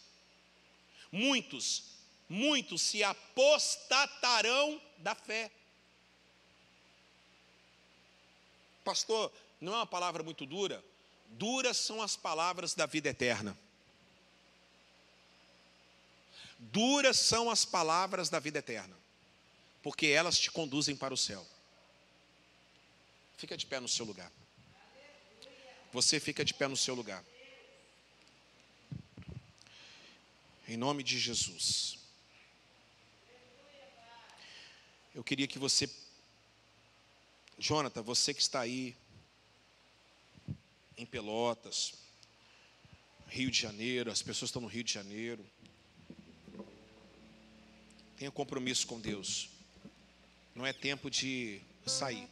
[1.11, 1.83] Muitos,
[2.27, 5.49] muitos se apostatarão da fé.
[8.83, 10.83] Pastor, não é uma palavra muito dura?
[11.29, 13.57] Duras são as palavras da vida eterna.
[16.59, 18.95] Duras são as palavras da vida eterna,
[19.83, 21.45] porque elas te conduzem para o céu.
[23.37, 24.31] Fica de pé no seu lugar.
[25.93, 27.23] Você fica de pé no seu lugar.
[30.67, 31.97] Em nome de Jesus.
[35.13, 35.89] Eu queria que você,
[37.57, 38.95] Jonathan, você que está aí,
[40.97, 41.93] em Pelotas,
[43.27, 45.45] Rio de Janeiro, as pessoas estão no Rio de Janeiro.
[48.17, 49.49] Tenha compromisso com Deus.
[50.55, 52.27] Não é tempo de sair.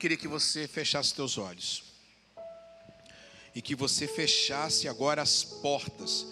[0.00, 1.84] Queria que você fechasse seus olhos.
[3.54, 6.26] E que você fechasse agora as portas.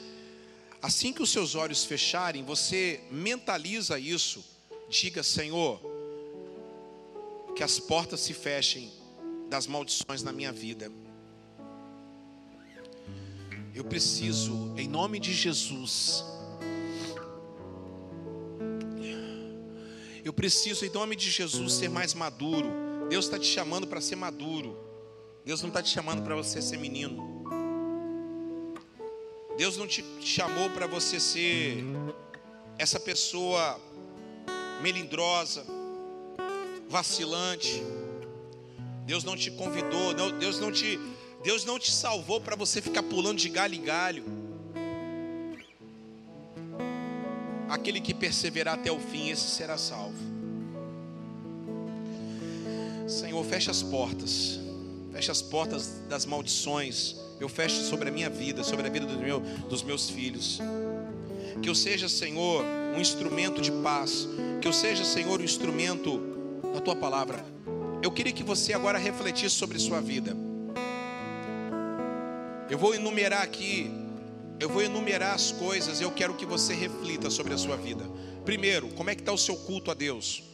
[0.81, 4.43] Assim que os seus olhos fecharem, você mentaliza isso.
[4.89, 5.83] Diga, Senhor,
[7.55, 8.91] que as portas se fechem
[9.51, 10.91] das maldições na minha vida.
[13.75, 16.25] Eu preciso, em nome de Jesus,
[20.25, 22.88] eu preciso, em nome de Jesus, ser mais maduro.
[23.09, 24.77] Deus está te chamando para ser maduro.
[25.45, 27.45] Deus não está te chamando para você ser menino.
[29.57, 31.83] Deus não te chamou para você ser
[32.79, 33.81] essa pessoa
[34.83, 35.79] melindrosa
[36.89, 37.83] vacilante.
[39.05, 40.99] Deus não te convidou, Deus não te,
[41.43, 44.25] Deus não te salvou para você ficar pulando de galho em galho.
[47.69, 50.38] Aquele que perseverar até o fim, esse será salvo.
[53.29, 54.59] Senhor, fecha as portas,
[55.13, 57.15] fecha as portas das maldições.
[57.39, 60.59] Eu fecho sobre a minha vida, sobre a vida do meu, dos meus filhos.
[61.61, 62.65] Que eu seja, Senhor,
[62.97, 64.27] um instrumento de paz.
[64.63, 66.19] Que eu seja, Senhor, um instrumento
[66.73, 67.45] da tua palavra.
[68.03, 70.35] Eu queria que você agora refletisse sobre sua vida.
[72.71, 73.91] Eu vou enumerar aqui,
[74.59, 78.07] eu vou enumerar as coisas, eu quero que você reflita sobre a sua vida.
[78.47, 80.48] Primeiro, como é que está o seu culto a Deus?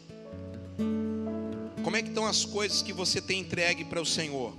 [1.85, 4.55] Como é que estão as coisas que você tem entregue para o Senhor?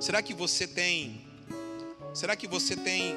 [0.00, 1.20] Será que você tem
[2.14, 3.14] Será que você tem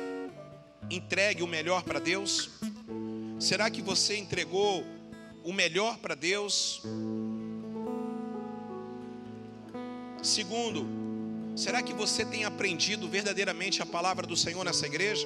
[0.91, 2.49] entregue o melhor para Deus?
[3.39, 4.83] Será que você entregou
[5.41, 6.81] o melhor para Deus?
[10.21, 10.85] Segundo,
[11.55, 15.25] será que você tem aprendido verdadeiramente a palavra do Senhor nessa igreja?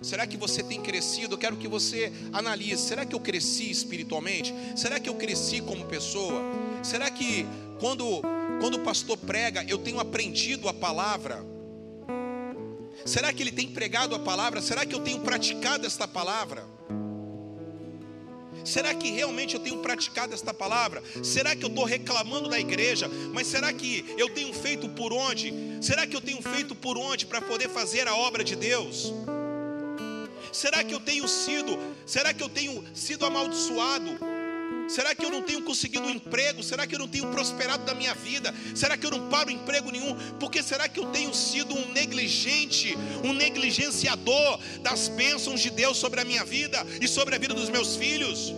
[0.00, 1.34] Será que você tem crescido?
[1.34, 2.82] Eu quero que você analise.
[2.82, 4.54] Será que eu cresci espiritualmente?
[4.76, 6.40] Será que eu cresci como pessoa?
[6.82, 7.46] Será que
[7.80, 8.22] quando,
[8.60, 11.44] quando o pastor prega, eu tenho aprendido a palavra?
[13.04, 14.60] Será que ele tem pregado a palavra?
[14.60, 16.64] Será que eu tenho praticado esta palavra?
[18.64, 21.02] Será que realmente eu tenho praticado esta palavra?
[21.24, 23.08] Será que eu estou reclamando da igreja?
[23.32, 25.52] Mas será que eu tenho feito por onde?
[25.80, 29.12] Será que eu tenho feito por onde para poder fazer a obra de Deus?
[30.58, 31.78] Será que eu tenho sido?
[32.04, 34.18] Será que eu tenho sido amaldiçoado?
[34.88, 36.64] Será que eu não tenho conseguido um emprego?
[36.64, 38.52] Será que eu não tenho prosperado na minha vida?
[38.74, 40.16] Será que eu não paro emprego nenhum?
[40.40, 46.22] Porque será que eu tenho sido um negligente, um negligenciador das bênçãos de Deus sobre
[46.22, 48.52] a minha vida e sobre a vida dos meus filhos?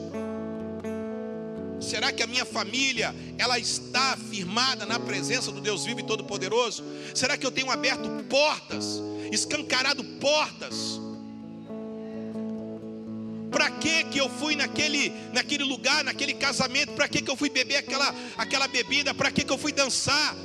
[1.82, 6.82] Será que a minha família ela está firmada na presença do Deus vivo e todo-poderoso?
[7.14, 11.09] Será que eu tenho aberto portas, escancarado portas?
[13.50, 16.92] Para que que eu fui naquele, naquele lugar, naquele casamento?
[16.92, 19.12] Para que que eu fui beber aquela, aquela bebida?
[19.12, 20.36] Para que que eu fui dançar?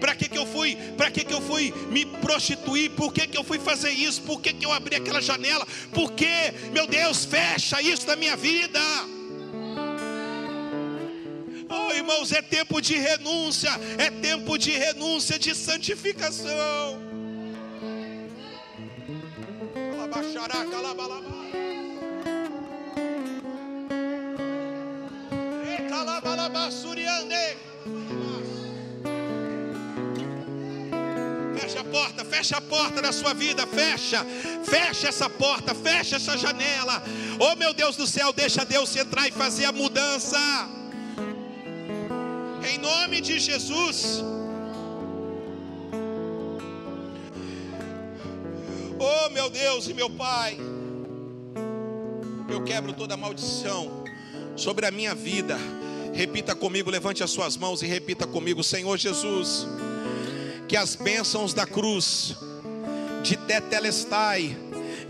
[0.00, 0.76] Para que que eu fui?
[0.96, 2.90] Para que que eu fui me prostituir?
[2.90, 4.22] Por que que eu fui fazer isso?
[4.22, 5.66] Por que que eu abri aquela janela?
[5.92, 8.80] Por que, meu Deus, fecha isso da minha vida?
[11.68, 16.98] Oh, irmãos, é tempo de renúncia, é tempo de renúncia, de santificação.
[20.70, 21.39] Calabalabá.
[31.60, 34.24] Fecha a porta, fecha a porta da sua vida, fecha,
[34.64, 37.02] fecha essa porta, fecha essa janela.
[37.38, 40.38] Oh meu Deus do céu, deixa Deus entrar e fazer a mudança.
[42.68, 44.22] Em nome de Jesus.
[48.98, 50.58] Oh meu Deus e meu Pai,
[52.48, 54.04] eu quebro toda maldição
[54.56, 55.58] sobre a minha vida
[56.12, 59.66] Repita comigo, levante as suas mãos e repita comigo, Senhor Jesus,
[60.68, 62.36] que as bênçãos da cruz
[63.22, 64.56] de Tetelestai,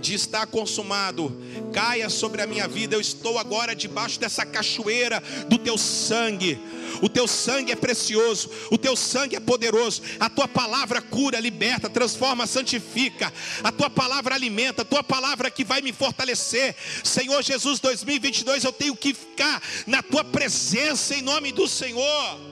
[0.00, 1.36] de estar consumado,
[1.72, 2.96] caia sobre a minha vida.
[2.96, 6.58] Eu estou agora debaixo dessa cachoeira do teu sangue.
[7.02, 10.02] O teu sangue é precioso, o teu sangue é poderoso.
[10.18, 13.32] A tua palavra cura, liberta, transforma, santifica.
[13.62, 16.74] A tua palavra alimenta, a tua palavra que vai me fortalecer.
[17.04, 22.50] Senhor Jesus, 2022 eu tenho que ficar na tua presença em nome do Senhor.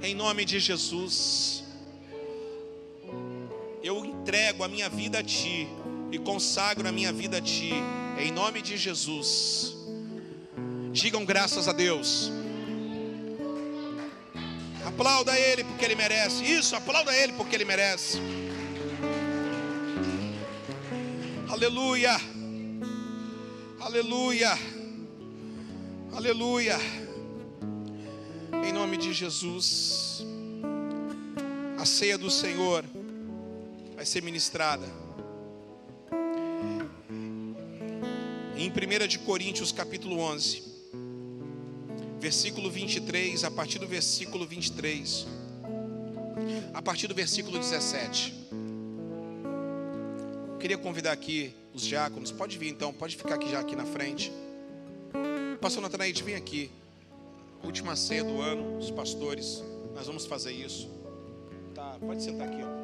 [0.00, 1.58] Em nome de Jesus
[3.82, 5.66] eu entrego a minha vida a Ti
[6.12, 7.72] e consagro a minha vida a Ti,
[8.18, 9.74] em nome de Jesus.
[10.92, 12.30] Digam graças a Deus.
[14.84, 16.44] Aplauda Ele porque Ele merece.
[16.44, 18.18] Isso, aplauda Ele porque Ele merece.
[21.48, 22.20] Aleluia.
[23.80, 24.58] Aleluia.
[26.12, 26.78] Aleluia.
[28.62, 30.22] Em nome de Jesus.
[31.78, 32.84] A ceia do Senhor
[33.98, 34.86] vai ser ministrada.
[38.56, 40.62] Em 1 de Coríntios capítulo 11,
[42.20, 45.26] versículo 23, a partir do versículo 23,
[46.72, 48.32] a partir do versículo 17.
[50.60, 54.30] queria convidar aqui os diáconos, pode vir então, pode ficar aqui já aqui na frente.
[55.60, 56.70] Pastor Natanaide, vem aqui.
[57.64, 59.60] Última ceia do ano, os pastores,
[59.92, 60.88] nós vamos fazer isso.
[61.74, 62.77] Tá, pode sentar aqui, ó.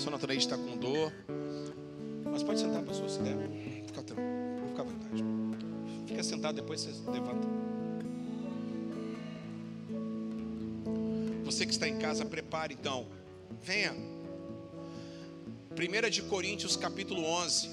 [0.00, 1.12] Pessoa naturalmente está com dor.
[2.32, 3.36] Mas pode sentar, pessoa, se der.
[3.86, 5.24] Fica, fica à vontade.
[6.06, 7.46] Fica sentado, depois você levanta.
[11.44, 13.08] Você que está em casa, prepare então.
[13.62, 13.92] Venha.
[15.72, 17.68] 1 de Coríntios capítulo 11,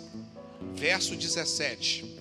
[0.75, 2.19] verso 17.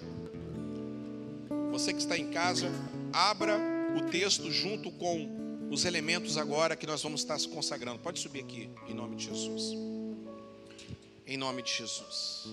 [1.72, 2.70] Você que está em casa,
[3.12, 3.58] abra
[3.96, 7.98] o texto junto com os elementos agora que nós vamos estar se consagrando.
[7.98, 9.95] Pode subir aqui, em nome de Jesus
[11.26, 12.44] em nome de Jesus.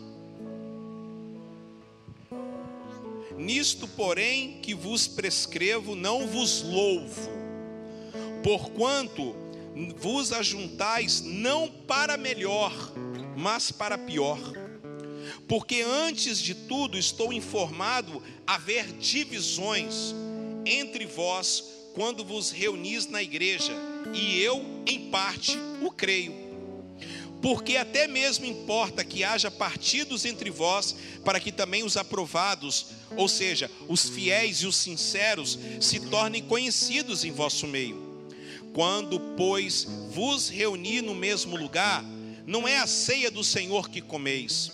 [3.37, 7.29] Nisto, porém, que vos prescrevo, não vos louvo,
[8.43, 9.35] porquanto
[9.97, 12.73] vos ajuntais não para melhor,
[13.35, 14.39] mas para pior.
[15.47, 20.13] Porque antes de tudo estou informado haver divisões
[20.65, 21.63] entre vós
[21.93, 23.73] quando vos reunis na igreja,
[24.13, 26.42] e eu, em parte, o creio
[27.43, 30.95] porque até mesmo importa que haja partidos entre vós,
[31.25, 32.85] para que também os aprovados,
[33.17, 38.01] ou seja, os fiéis e os sinceros, se tornem conhecidos em vosso meio.
[38.73, 42.01] Quando, pois, vos reunir no mesmo lugar,
[42.47, 44.71] não é a ceia do Senhor que comeis,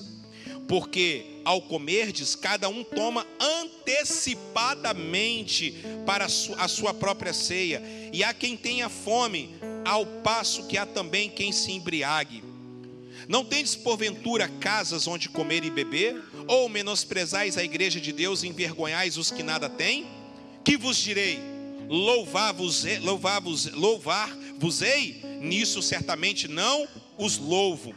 [0.67, 5.73] porque ao comerdes, cada um toma antecipadamente
[6.05, 7.81] para a sua própria ceia,
[8.13, 12.48] e há quem tenha fome, ao passo que há também quem se embriague.
[13.29, 16.19] Não tendes porventura casas onde comer e beber?
[16.47, 20.07] Ou menosprezais a igreja de Deus e envergonhais os que nada têm?
[20.63, 21.39] Que vos direi?
[21.87, 25.21] Louvar-vos, louvar-vos, louvar-vos-ei?
[25.41, 26.87] Nisso certamente não
[27.19, 27.93] os louvo.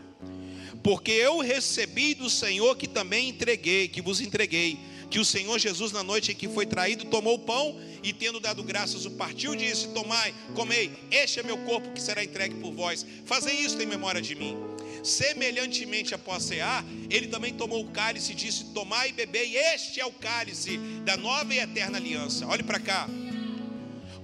[0.83, 4.79] Porque eu recebi do Senhor que também entreguei, que vos entreguei,
[5.11, 8.39] que o Senhor Jesus na noite em que foi traído tomou o pão e tendo
[8.39, 12.57] dado graças o partiu e disse: Tomai, comei, este é meu corpo que será entregue
[12.57, 13.07] por vós.
[13.25, 14.72] Fazei isto em memória de mim.
[15.02, 20.06] Semelhantemente após cear, ele também tomou o cálice e disse: Tomai e bebei, este é
[20.06, 22.47] o cálice da nova e eterna aliança.
[22.47, 23.09] Olhe para cá.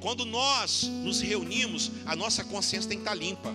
[0.00, 3.52] Quando nós nos reunimos, a nossa consciência tem que estar limpa.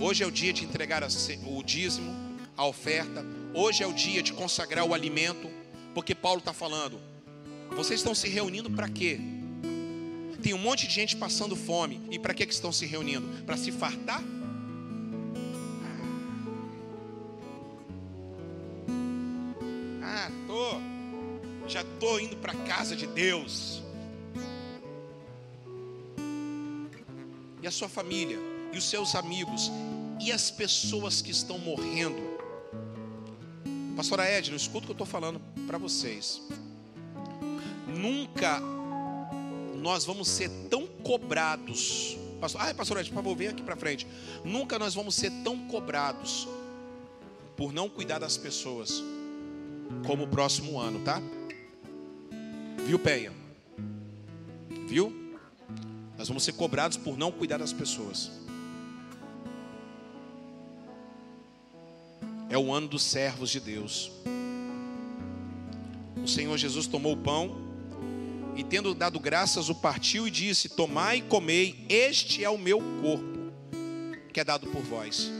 [0.00, 2.10] Hoje é o dia de entregar o dízimo,
[2.56, 3.24] a oferta.
[3.54, 5.48] Hoje é o dia de consagrar o alimento.
[5.94, 7.00] Porque Paulo está falando:
[7.76, 9.20] vocês estão se reunindo para quê?
[10.42, 12.00] Tem um monte de gente passando fome.
[12.10, 13.44] E para que, que estão se reunindo?
[13.44, 14.22] Para se fartar?
[21.70, 23.82] Já estou indo para a casa de Deus.
[27.62, 28.38] E a sua família,
[28.72, 29.70] e os seus amigos,
[30.20, 32.20] e as pessoas que estão morrendo.
[33.96, 36.42] Pastora Edna, escuta o que eu estou falando para vocês.
[37.86, 38.60] Nunca
[39.76, 42.16] nós vamos ser tão cobrados.
[42.40, 44.06] Pastor, ah, pastor Edna, por favor, aqui para frente.
[44.44, 46.48] Nunca nós vamos ser tão cobrados
[47.56, 49.02] por não cuidar das pessoas
[50.06, 51.20] como o próximo ano, tá?
[52.86, 53.32] Viu, Penha?
[54.86, 55.12] Viu?
[56.18, 58.30] Nós vamos ser cobrados por não cuidar das pessoas.
[62.48, 64.10] É o ano dos servos de Deus.
[66.22, 67.56] O Senhor Jesus tomou o pão
[68.56, 72.80] e, tendo dado graças, o partiu e disse: Tomai e comei, este é o meu
[73.00, 73.52] corpo,
[74.32, 75.30] que é dado por vós.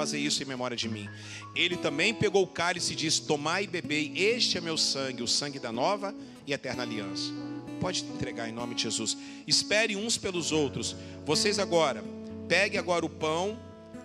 [0.00, 1.06] Fazer isso em memória de mim.
[1.54, 5.28] Ele também pegou o cálice e disse: Tomai e bebei, este é meu sangue, o
[5.28, 6.14] sangue da nova
[6.46, 7.30] e eterna aliança.
[7.78, 9.14] Pode entregar em nome de Jesus.
[9.46, 10.96] Espere uns pelos outros.
[11.26, 12.02] Vocês agora,
[12.48, 13.60] pegue agora o pão,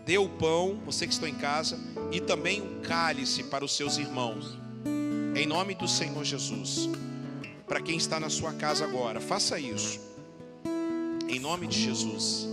[0.05, 1.79] dê o pão, você que está em casa,
[2.11, 4.57] e também o cálice para os seus irmãos.
[5.33, 6.89] Em nome do Senhor Jesus.
[7.65, 9.97] Para quem está na sua casa agora, faça isso.
[11.29, 12.49] Em nome de Jesus.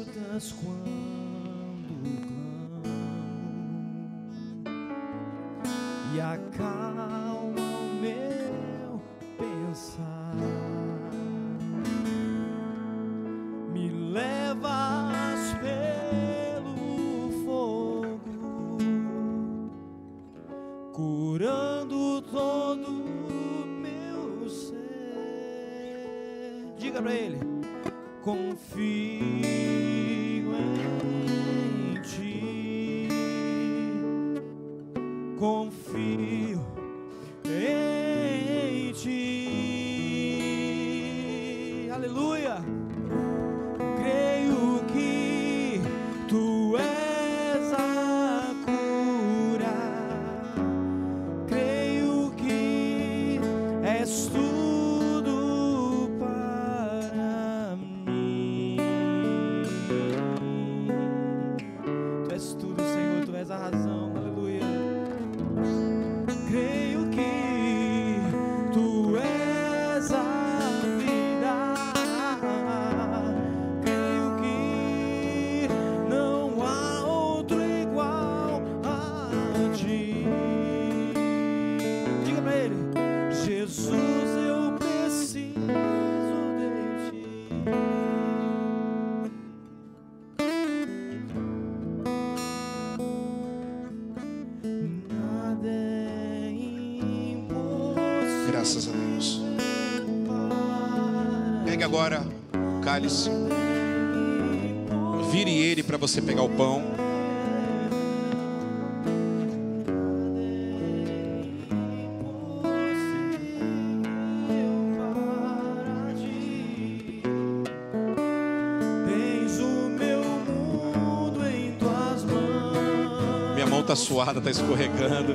[123.83, 125.35] Mão está suada, está escorregando.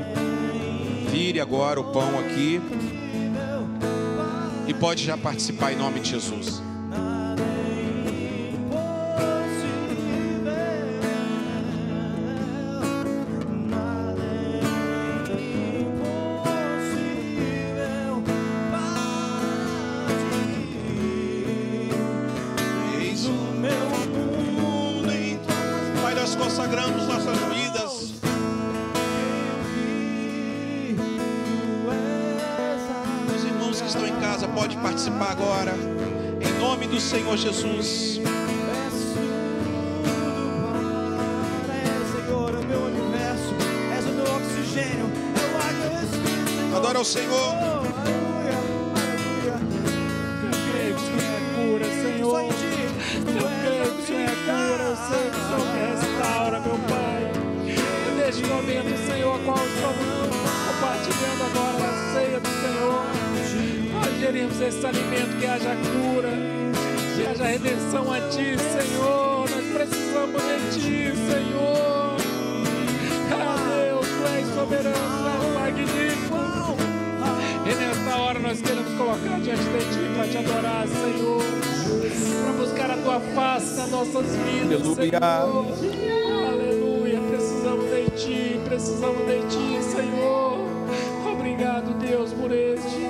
[1.11, 2.61] Vire agora o pão aqui.
[4.65, 6.66] E pode já participar em nome de Jesus.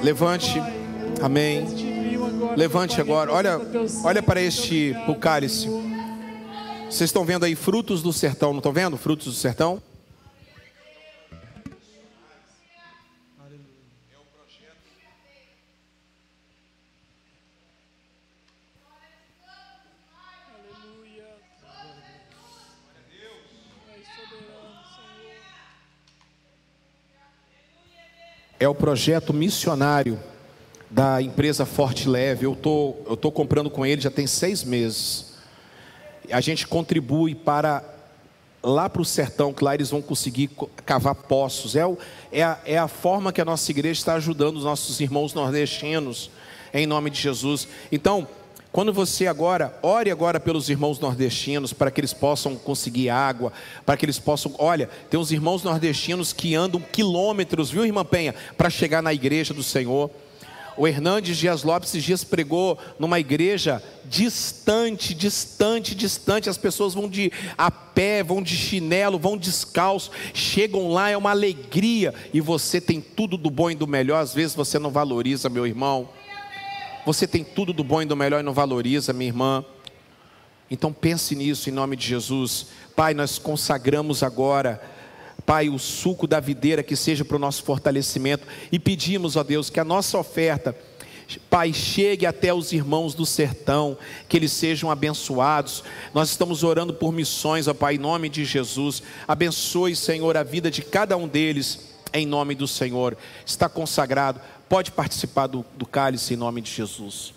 [0.07, 0.63] Levante.
[1.21, 1.67] Amém.
[2.55, 3.29] Levante agora.
[3.29, 3.59] Olha,
[4.05, 5.67] olha para este o cálice.
[6.89, 8.95] Vocês estão vendo aí frutos do sertão, não estão vendo?
[8.95, 9.81] Frutos do sertão?
[28.59, 30.19] É o projeto missionário
[30.89, 32.45] da empresa Forte Leve.
[32.45, 35.33] Eu tô, eu tô comprando com ele já tem seis meses.
[36.31, 37.83] A gente contribui para
[38.63, 40.49] lá para o sertão, que lá eles vão conseguir
[40.85, 41.75] cavar poços.
[41.75, 41.97] É, o,
[42.31, 46.31] é, a, é a forma que a nossa igreja está ajudando os nossos irmãos nordestinos,
[46.73, 47.67] em nome de Jesus.
[47.91, 48.27] Então,
[48.77, 53.51] quando você agora, ore agora pelos irmãos nordestinos, para que eles possam conseguir água,
[53.83, 54.53] para que eles possam.
[54.59, 59.51] Olha, tem uns irmãos nordestinos que andam quilômetros, viu, irmã Penha, para chegar na igreja
[59.51, 60.11] do Senhor.
[60.77, 66.47] O Hernandes Dias Lopes esses dias pregou numa igreja distante, distante, distante.
[66.47, 71.31] As pessoas vão de a pé, vão de chinelo, vão descalço, chegam lá, é uma
[71.31, 72.13] alegria.
[72.31, 74.21] E você tem tudo do bom e do melhor.
[74.21, 76.07] Às vezes você não valoriza, meu irmão.
[77.07, 79.63] Você tem tudo do bom e do melhor e não valoriza, minha irmã.
[80.69, 82.65] Então pense nisso em nome de Jesus.
[82.97, 84.81] Pai, nós consagramos agora,
[85.45, 89.69] Pai, o suco da videira que seja para o nosso fortalecimento e pedimos, ó Deus,
[89.69, 90.75] que a nossa oferta,
[91.49, 93.97] Pai, chegue até os irmãos do sertão,
[94.27, 95.85] que eles sejam abençoados.
[96.13, 99.01] Nós estamos orando por missões, ó Pai, em nome de Jesus.
[99.25, 101.79] Abençoe, Senhor, a vida de cada um deles,
[102.13, 103.17] em nome do Senhor.
[103.45, 107.33] Está consagrado pode participar do, do cálice em nome de Jesus.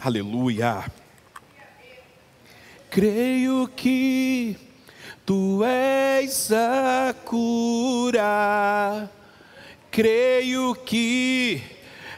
[0.00, 0.84] Aleluia.
[2.90, 4.56] Creio que
[5.26, 9.10] tu és a cura.
[9.90, 11.62] Creio que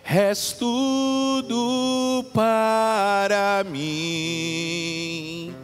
[0.04, 5.54] és tudo para mim.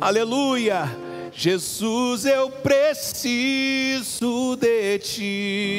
[0.00, 1.05] Aleluia
[1.38, 3.36] Jesus, eu preciso
[4.56, 5.70] de ti.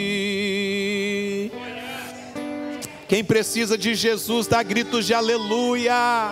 [3.07, 6.29] Quem precisa de Jesus, dá gritos de aleluia.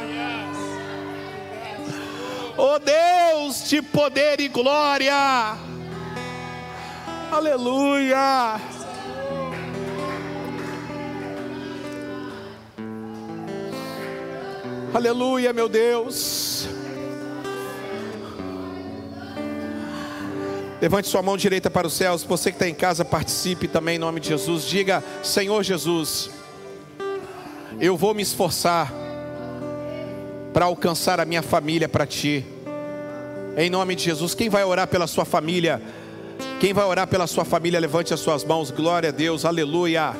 [2.55, 5.57] Oh Deus de poder e glória.
[7.31, 8.61] Aleluia.
[14.93, 16.74] Aleluia, meu Deus.
[20.85, 22.23] Levante sua mão direita para os céus.
[22.23, 24.65] Você que está em casa, participe também em nome de Jesus.
[24.65, 26.29] Diga: Senhor Jesus,
[27.81, 28.93] eu vou me esforçar
[30.53, 32.45] para alcançar a minha família para ti.
[33.57, 35.81] Em nome de Jesus, quem vai orar pela sua família?
[36.59, 38.69] Quem vai orar pela sua família, levante as suas mãos.
[38.69, 40.13] Glória a Deus, aleluia.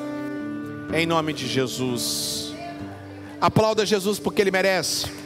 [0.96, 2.56] Em nome de Jesus.
[3.40, 5.24] Aplauda Jesus porque ele merece.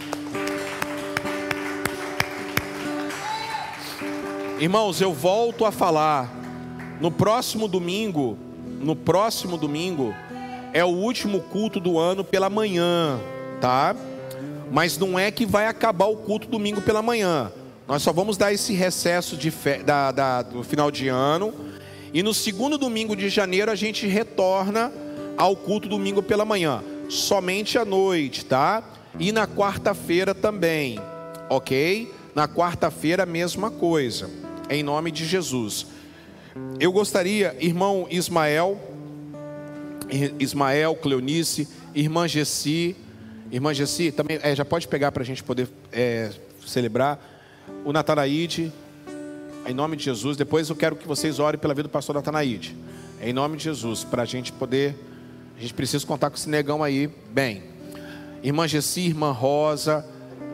[4.59, 6.29] Irmãos, eu volto a falar.
[6.99, 8.37] No próximo domingo,
[8.81, 10.13] no próximo domingo,
[10.73, 13.17] é o último culto do ano pela manhã,
[13.61, 13.95] tá?
[14.69, 17.49] Mas não é que vai acabar o culto domingo pela manhã.
[17.87, 19.77] Nós só vamos dar esse recesso de fe...
[19.77, 21.53] da, da, do final de ano.
[22.13, 24.91] E no segundo domingo de janeiro a gente retorna
[25.37, 26.83] ao culto domingo pela manhã.
[27.07, 28.83] Somente à noite, tá?
[29.17, 30.99] E na quarta-feira também,
[31.49, 32.13] ok?
[32.35, 35.87] Na quarta-feira a mesma coisa em nome de Jesus.
[36.79, 38.79] Eu gostaria, irmão Ismael,
[40.39, 42.95] Ismael, Cleonice, irmã Gessi,
[43.51, 46.31] irmã Gessi, também é, já pode pegar para a gente poder é,
[46.65, 47.19] celebrar.
[47.83, 48.71] O Natanaide,
[49.65, 50.37] em nome de Jesus.
[50.37, 52.75] Depois eu quero que vocês orem pela vida do pastor Natanaide,
[53.21, 54.95] em nome de Jesus, para a gente poder.
[55.57, 57.63] A gente precisa contar com esse negão aí, bem.
[58.41, 60.05] Irmã Gessi, irmã Rosa,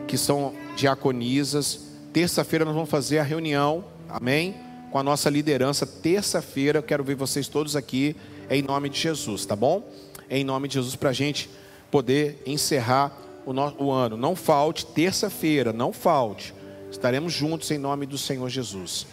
[0.08, 1.86] que são diaconisas.
[2.12, 4.54] Terça-feira nós vamos fazer a reunião Amém?
[4.90, 8.16] Com a nossa liderança, terça-feira, quero ver vocês todos aqui,
[8.48, 9.82] em nome de Jesus, tá bom?
[10.30, 11.50] Em nome de Jesus, para a gente
[11.90, 13.12] poder encerrar
[13.44, 14.16] o, no, o ano.
[14.16, 16.54] Não falte, terça-feira, não falte.
[16.90, 19.06] Estaremos juntos em nome do Senhor Jesus.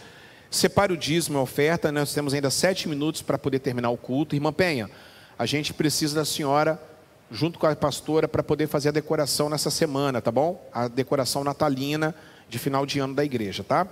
[0.50, 3.96] Separe o dízimo e a oferta, nós temos ainda sete minutos para poder terminar o
[3.96, 4.36] culto.
[4.36, 4.88] Irmã Penha,
[5.36, 6.80] a gente precisa da senhora,
[7.30, 10.64] junto com a pastora, para poder fazer a decoração nessa semana, tá bom?
[10.72, 12.14] A decoração natalina
[12.48, 13.88] de final de ano da igreja, tá?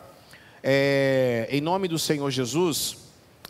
[0.63, 2.97] É, em nome do Senhor Jesus,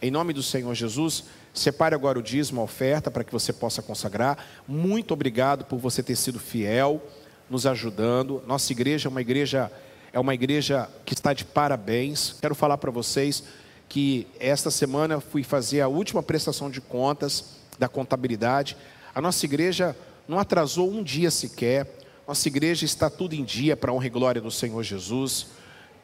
[0.01, 3.83] em nome do Senhor Jesus, separe agora o dízimo, a oferta, para que você possa
[3.83, 4.39] consagrar.
[4.67, 7.03] Muito obrigado por você ter sido fiel,
[7.51, 8.43] nos ajudando.
[8.47, 9.71] Nossa igreja é uma igreja,
[10.13, 12.37] é uma igreja que está de parabéns.
[12.41, 13.45] Quero falar para vocês
[13.89, 18.75] que esta semana fui fazer a última prestação de contas da contabilidade.
[19.15, 19.95] A nossa igreja
[20.27, 21.87] não atrasou um dia sequer.
[22.27, 25.49] Nossa igreja está tudo em dia para honra e glória do Senhor Jesus.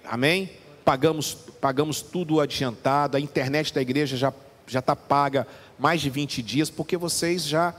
[0.05, 0.51] Amém?
[0.89, 4.33] Pagamos, pagamos tudo adiantado, a internet da igreja já
[4.67, 5.47] já está paga
[5.79, 7.75] mais de 20 dias, porque vocês já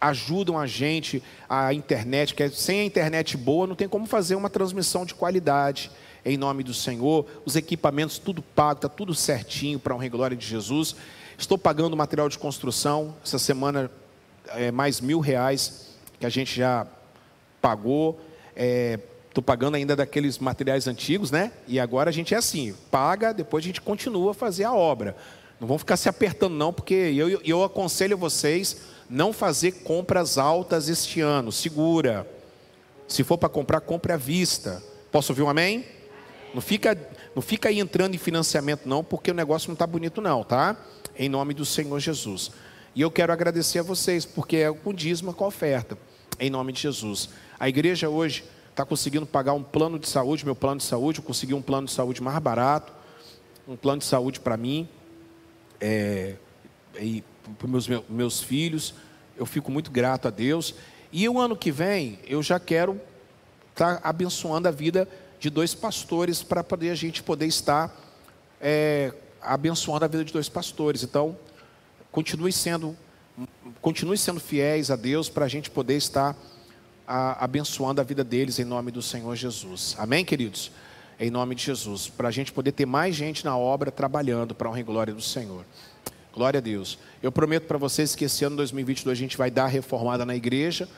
[0.00, 4.34] ajudam a gente, a internet, que é, sem a internet boa não tem como fazer
[4.34, 5.92] uma transmissão de qualidade.
[6.24, 10.36] Em nome do Senhor, os equipamentos tudo pago, está tudo certinho para honra e glória
[10.36, 10.96] de Jesus.
[11.38, 13.88] Estou pagando material de construção, essa semana
[14.48, 16.84] é mais mil reais que a gente já
[17.62, 18.20] pagou.
[18.56, 18.98] É,
[19.34, 21.50] Estou pagando ainda daqueles materiais antigos, né?
[21.66, 25.16] E agora a gente é assim, paga, depois a gente continua a fazer a obra.
[25.58, 30.88] Não vão ficar se apertando não, porque eu, eu aconselho vocês não fazer compras altas
[30.88, 31.50] este ano.
[31.50, 32.24] Segura.
[33.08, 34.80] Se for para comprar, compre à vista.
[35.10, 35.84] Posso ouvir um amém?
[36.54, 36.96] Não fica,
[37.34, 40.76] não fica aí entrando em financiamento não, porque o negócio não está bonito não, tá?
[41.18, 42.52] Em nome do Senhor Jesus.
[42.94, 45.98] E eu quero agradecer a vocês, porque é com dízimo com a oferta.
[46.38, 47.30] Em nome de Jesus.
[47.58, 48.44] A igreja hoje
[48.74, 51.86] está conseguindo pagar um plano de saúde, meu plano de saúde, eu consegui um plano
[51.86, 52.92] de saúde mais barato,
[53.68, 54.88] um plano de saúde para mim,
[55.80, 56.34] é,
[56.98, 57.22] e
[57.56, 58.92] para meus, meus filhos.
[59.36, 60.74] Eu fico muito grato a Deus.
[61.12, 63.00] E o ano que vem, eu já quero
[63.70, 67.96] estar tá abençoando a vida de dois pastores para poder a gente poder estar
[68.60, 71.04] é, abençoando a vida de dois pastores.
[71.04, 71.38] Então,
[72.10, 72.96] continue sendo,
[73.80, 76.36] continue sendo fiéis a Deus para a gente poder estar
[77.06, 79.94] a, abençoando a vida deles em nome do Senhor Jesus.
[79.98, 80.70] Amém, queridos?
[81.18, 84.68] Em nome de Jesus, para a gente poder ter mais gente na obra trabalhando para
[84.68, 85.64] a honra e glória do Senhor.
[86.32, 86.98] Glória a Deus.
[87.22, 90.88] Eu prometo para vocês que esse ano 2022 a gente vai dar reformada na igreja.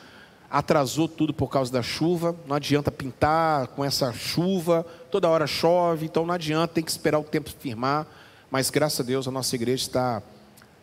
[0.49, 2.35] Atrasou tudo por causa da chuva.
[2.47, 4.83] Não adianta pintar com essa chuva.
[5.11, 8.07] Toda hora chove, então não adianta, tem que esperar o tempo firmar.
[8.49, 10.23] Mas graças a Deus a nossa igreja está,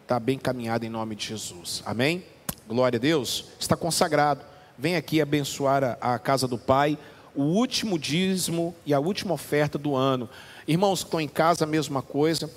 [0.02, 1.82] está bem caminhada em nome de Jesus.
[1.84, 2.24] Amém?
[2.68, 3.46] Glória a Deus.
[3.58, 4.53] Está consagrado.
[4.76, 6.98] Vem aqui abençoar a, a casa do Pai.
[7.34, 10.28] O último dízimo e a última oferta do ano.
[10.66, 12.50] Irmãos que estão em casa, a mesma coisa.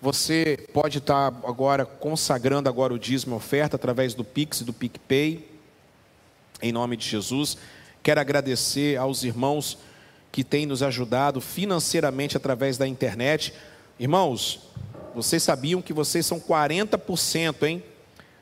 [0.00, 4.72] Você pode estar agora consagrando agora o dízimo e oferta através do Pix e do
[4.72, 5.48] PicPay,
[6.62, 7.58] em nome de Jesus.
[8.02, 9.78] Quero agradecer aos irmãos
[10.30, 13.52] que têm nos ajudado financeiramente através da internet.
[13.98, 14.60] Irmãos,
[15.14, 17.82] vocês sabiam que vocês são 40%, hein,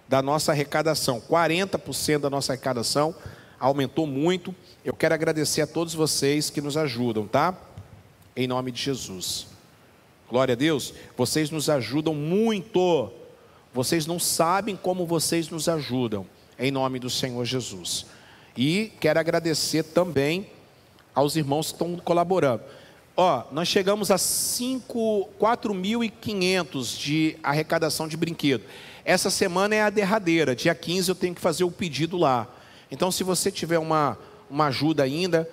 [0.08, 1.20] da nossa arrecadação.
[1.20, 3.12] 40% da nossa arrecadação
[3.58, 4.54] aumentou muito.
[4.84, 7.58] Eu quero agradecer a todos vocês que nos ajudam, tá?
[8.36, 9.46] Em nome de Jesus.
[10.28, 10.92] Glória a Deus.
[11.16, 13.10] Vocês nos ajudam muito.
[13.72, 16.26] Vocês não sabem como vocês nos ajudam.
[16.58, 18.06] Em nome do Senhor Jesus.
[18.56, 20.46] E quero agradecer também
[21.14, 22.62] aos irmãos que estão colaborando.
[23.16, 28.64] Ó, nós chegamos a 4.500 de arrecadação de brinquedo.
[29.06, 30.56] Essa semana é a derradeira.
[30.56, 32.48] Dia 15 eu tenho que fazer o pedido lá.
[32.90, 34.18] Então, se você tiver uma,
[34.50, 35.48] uma ajuda ainda,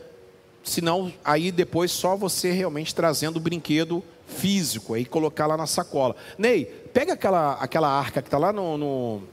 [0.63, 6.15] senão aí depois só você realmente trazendo o brinquedo físico aí colocar lá na sacola.
[6.35, 9.23] Ney, pega aquela, aquela arca que está lá no, no,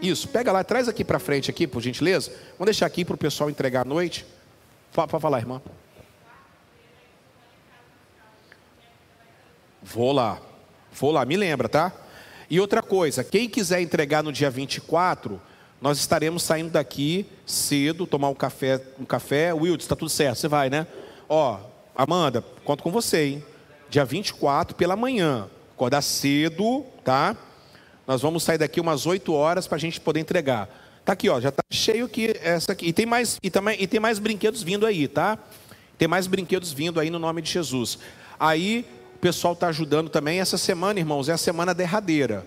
[0.00, 2.30] Isso, pega lá, traz aqui para frente aqui, por gentileza.
[2.52, 4.24] Vamos deixar aqui para o pessoal entregar à noite.
[4.92, 5.60] Pode falar, irmã.
[9.82, 10.40] Vou lá,
[10.92, 11.92] vou lá, me lembra, tá?
[12.50, 15.40] E outra coisa, quem quiser entregar no dia 24,
[15.80, 19.52] nós estaremos saindo daqui cedo, tomar um café, um café.
[19.52, 20.86] Wildes, está tudo certo, você vai, né?
[21.28, 21.58] Ó,
[21.94, 23.44] Amanda, conto com você, hein?
[23.88, 25.48] dia 24 pela manhã.
[25.74, 27.36] Acordar cedo, tá?
[28.06, 30.68] Nós vamos sair daqui umas 8 horas para a gente poder entregar.
[31.04, 32.86] Tá aqui, ó, já tá cheio aqui essa aqui.
[32.86, 35.38] E tem mais e também e tem mais brinquedos vindo aí, tá?
[35.96, 37.98] Tem mais brinquedos vindo aí no nome de Jesus.
[38.38, 38.84] Aí
[39.18, 40.38] o pessoal está ajudando também.
[40.38, 42.46] Essa semana, irmãos, é a semana derradeira.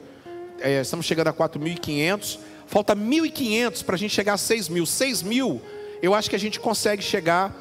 [0.62, 2.40] É, estamos chegando a 4.500.
[2.66, 4.86] Falta 1.500 para a gente chegar a 6 mil.
[4.86, 5.62] 6 mil,
[6.02, 7.54] eu acho que a gente consegue chegar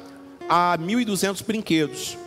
[0.47, 2.17] a 1.200 brinquedos.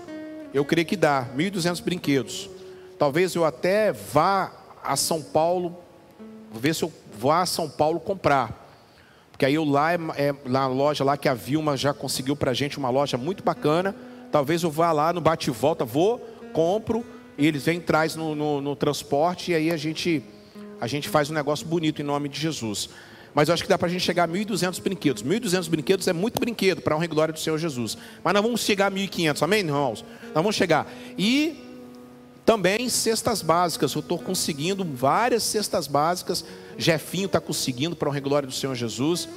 [0.52, 2.50] Eu creio que dá, 1.200 brinquedos.
[2.98, 4.52] Talvez eu até vá
[4.82, 5.78] a São Paulo,
[6.52, 8.62] ver se eu vou a São Paulo comprar.
[9.32, 12.50] Porque aí eu lá, é, é, na loja lá que a Vilma já conseguiu para
[12.50, 13.96] a gente uma loja muito bacana.
[14.30, 17.04] Talvez eu vá lá no bate e volta, vou, compro,
[17.36, 20.22] e eles vêm traz no, no, no transporte e aí a gente,
[20.80, 22.88] a gente faz um negócio bonito em nome de Jesus.
[23.34, 25.24] Mas eu acho que dá para a gente chegar a 1.200 brinquedos.
[25.24, 27.98] 1.200 brinquedos é muito brinquedo para a honra e glória do Senhor Jesus.
[28.22, 30.04] Mas nós vamos chegar a 1.500, amém, irmãos?
[30.26, 30.86] Nós vamos chegar.
[31.18, 31.73] E
[32.44, 33.94] também cestas básicas.
[33.94, 36.44] Eu estou conseguindo várias cestas básicas.
[36.76, 39.28] Jefinho está conseguindo para a glória do Senhor Jesus.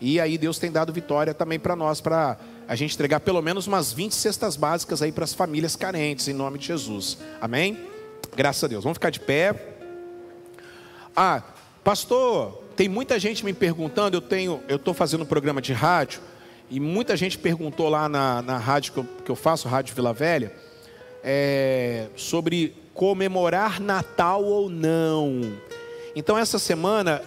[0.00, 2.36] E aí Deus tem dado vitória também para nós, para
[2.66, 6.32] a gente entregar pelo menos umas 20 cestas básicas aí para as famílias carentes, em
[6.32, 7.18] nome de Jesus.
[7.40, 7.78] Amém?
[8.34, 8.82] Graças a Deus.
[8.82, 9.76] Vamos ficar de pé.
[11.14, 11.42] Ah,
[11.84, 16.20] pastor, tem muita gente me perguntando, eu tenho, eu estou fazendo um programa de rádio,
[16.70, 20.12] e muita gente perguntou lá na, na rádio que eu, que eu faço, Rádio Vila
[20.12, 20.52] Velha,
[21.22, 25.52] é, sobre comemorar Natal ou não.
[26.14, 27.22] Então essa semana,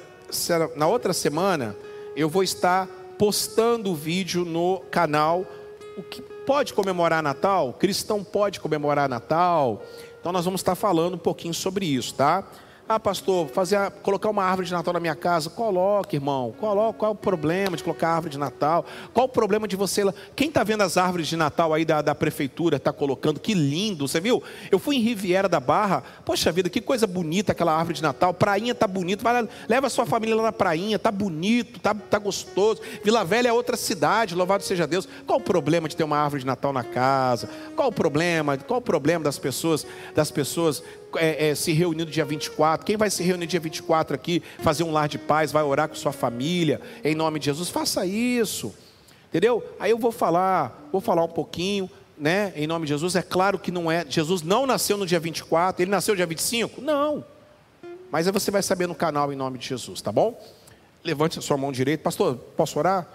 [0.76, 1.76] na outra semana,
[2.16, 5.46] eu vou estar postando o vídeo no canal.
[5.98, 7.74] O que pode comemorar Natal?
[7.74, 9.82] Cristão pode comemorar Natal?
[10.20, 12.44] Então nós vamos estar falando um pouquinho sobre isso, tá?
[12.88, 15.50] Ah, pastor, fazer, colocar uma árvore de Natal na minha casa.
[15.50, 16.54] Coloque, irmão.
[16.60, 17.00] Coloque.
[17.00, 18.86] Qual é o problema de colocar árvore de Natal?
[19.12, 20.04] Qual o problema de você.
[20.36, 22.78] Quem está vendo as árvores de Natal aí da, da prefeitura?
[22.78, 23.40] Está colocando.
[23.40, 24.08] Que lindo.
[24.08, 24.44] Você viu?
[24.70, 26.04] Eu fui em Riviera da Barra.
[26.24, 28.36] Poxa vida, que coisa bonita aquela árvore de Natal.
[28.36, 29.24] Prainha tá bonito.
[29.24, 31.00] Vai, leva a sua família lá na prainha.
[31.00, 32.82] Tá bonito, tá, tá gostoso.
[33.04, 34.36] Vila Velha é outra cidade.
[34.36, 35.10] Louvado seja Deus.
[35.26, 37.50] Qual o problema de ter uma árvore de Natal na casa?
[37.76, 38.56] Qual o problema?
[38.60, 40.84] Qual o problema das pessoas, das pessoas
[41.18, 42.86] é, é, se reunindo dia 24.
[42.86, 45.96] Quem vai se reunir dia 24 aqui, fazer um lar de paz, vai orar com
[45.96, 48.74] sua família, em nome de Jesus, faça isso.
[49.30, 49.64] Entendeu?
[49.80, 53.16] Aí eu vou falar, vou falar um pouquinho, né, em nome de Jesus.
[53.16, 56.82] É claro que não é, Jesus não nasceu no dia 24, ele nasceu dia 25?
[56.82, 57.24] Não.
[58.12, 60.40] Mas aí você vai saber no canal em nome de Jesus, tá bom?
[61.04, 62.04] Levante a sua mão direita.
[62.04, 63.08] Pastor, posso orar?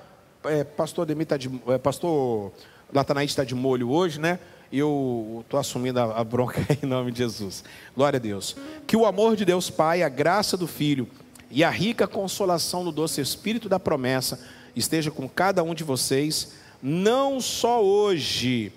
[0.45, 1.51] É, pastor Demi está de.
[1.69, 2.53] É, pastor
[2.93, 4.39] Latanaíde está de molho hoje, né?
[4.73, 7.65] Eu estou assumindo a, a bronca em nome de Jesus.
[7.97, 8.57] Glória a Deus.
[8.87, 11.09] Que o amor de Deus Pai, a graça do Filho
[11.51, 14.41] e a rica consolação do doce Espírito da promessa
[14.77, 18.73] esteja com cada um de vocês, não só hoje,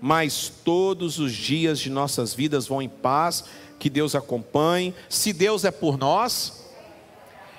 [0.00, 3.44] mas todos os dias de nossas vidas vão em paz,
[3.78, 4.94] que Deus acompanhe.
[5.08, 6.64] Se Deus é por nós,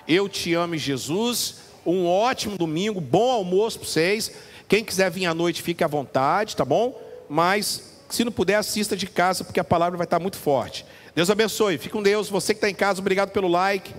[0.07, 1.55] eu te amo, Jesus.
[1.85, 4.31] Um ótimo domingo, bom almoço para vocês.
[4.69, 6.97] Quem quiser vir à noite, fique à vontade, tá bom?
[7.33, 10.85] Mas se não puder, assista de casa, porque a palavra vai estar muito forte.
[11.15, 12.29] Deus abençoe, fique com Deus.
[12.29, 13.91] Você que está em casa, obrigado pelo like.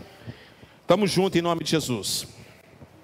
[0.86, 2.28] Tamo junto em nome de Jesus.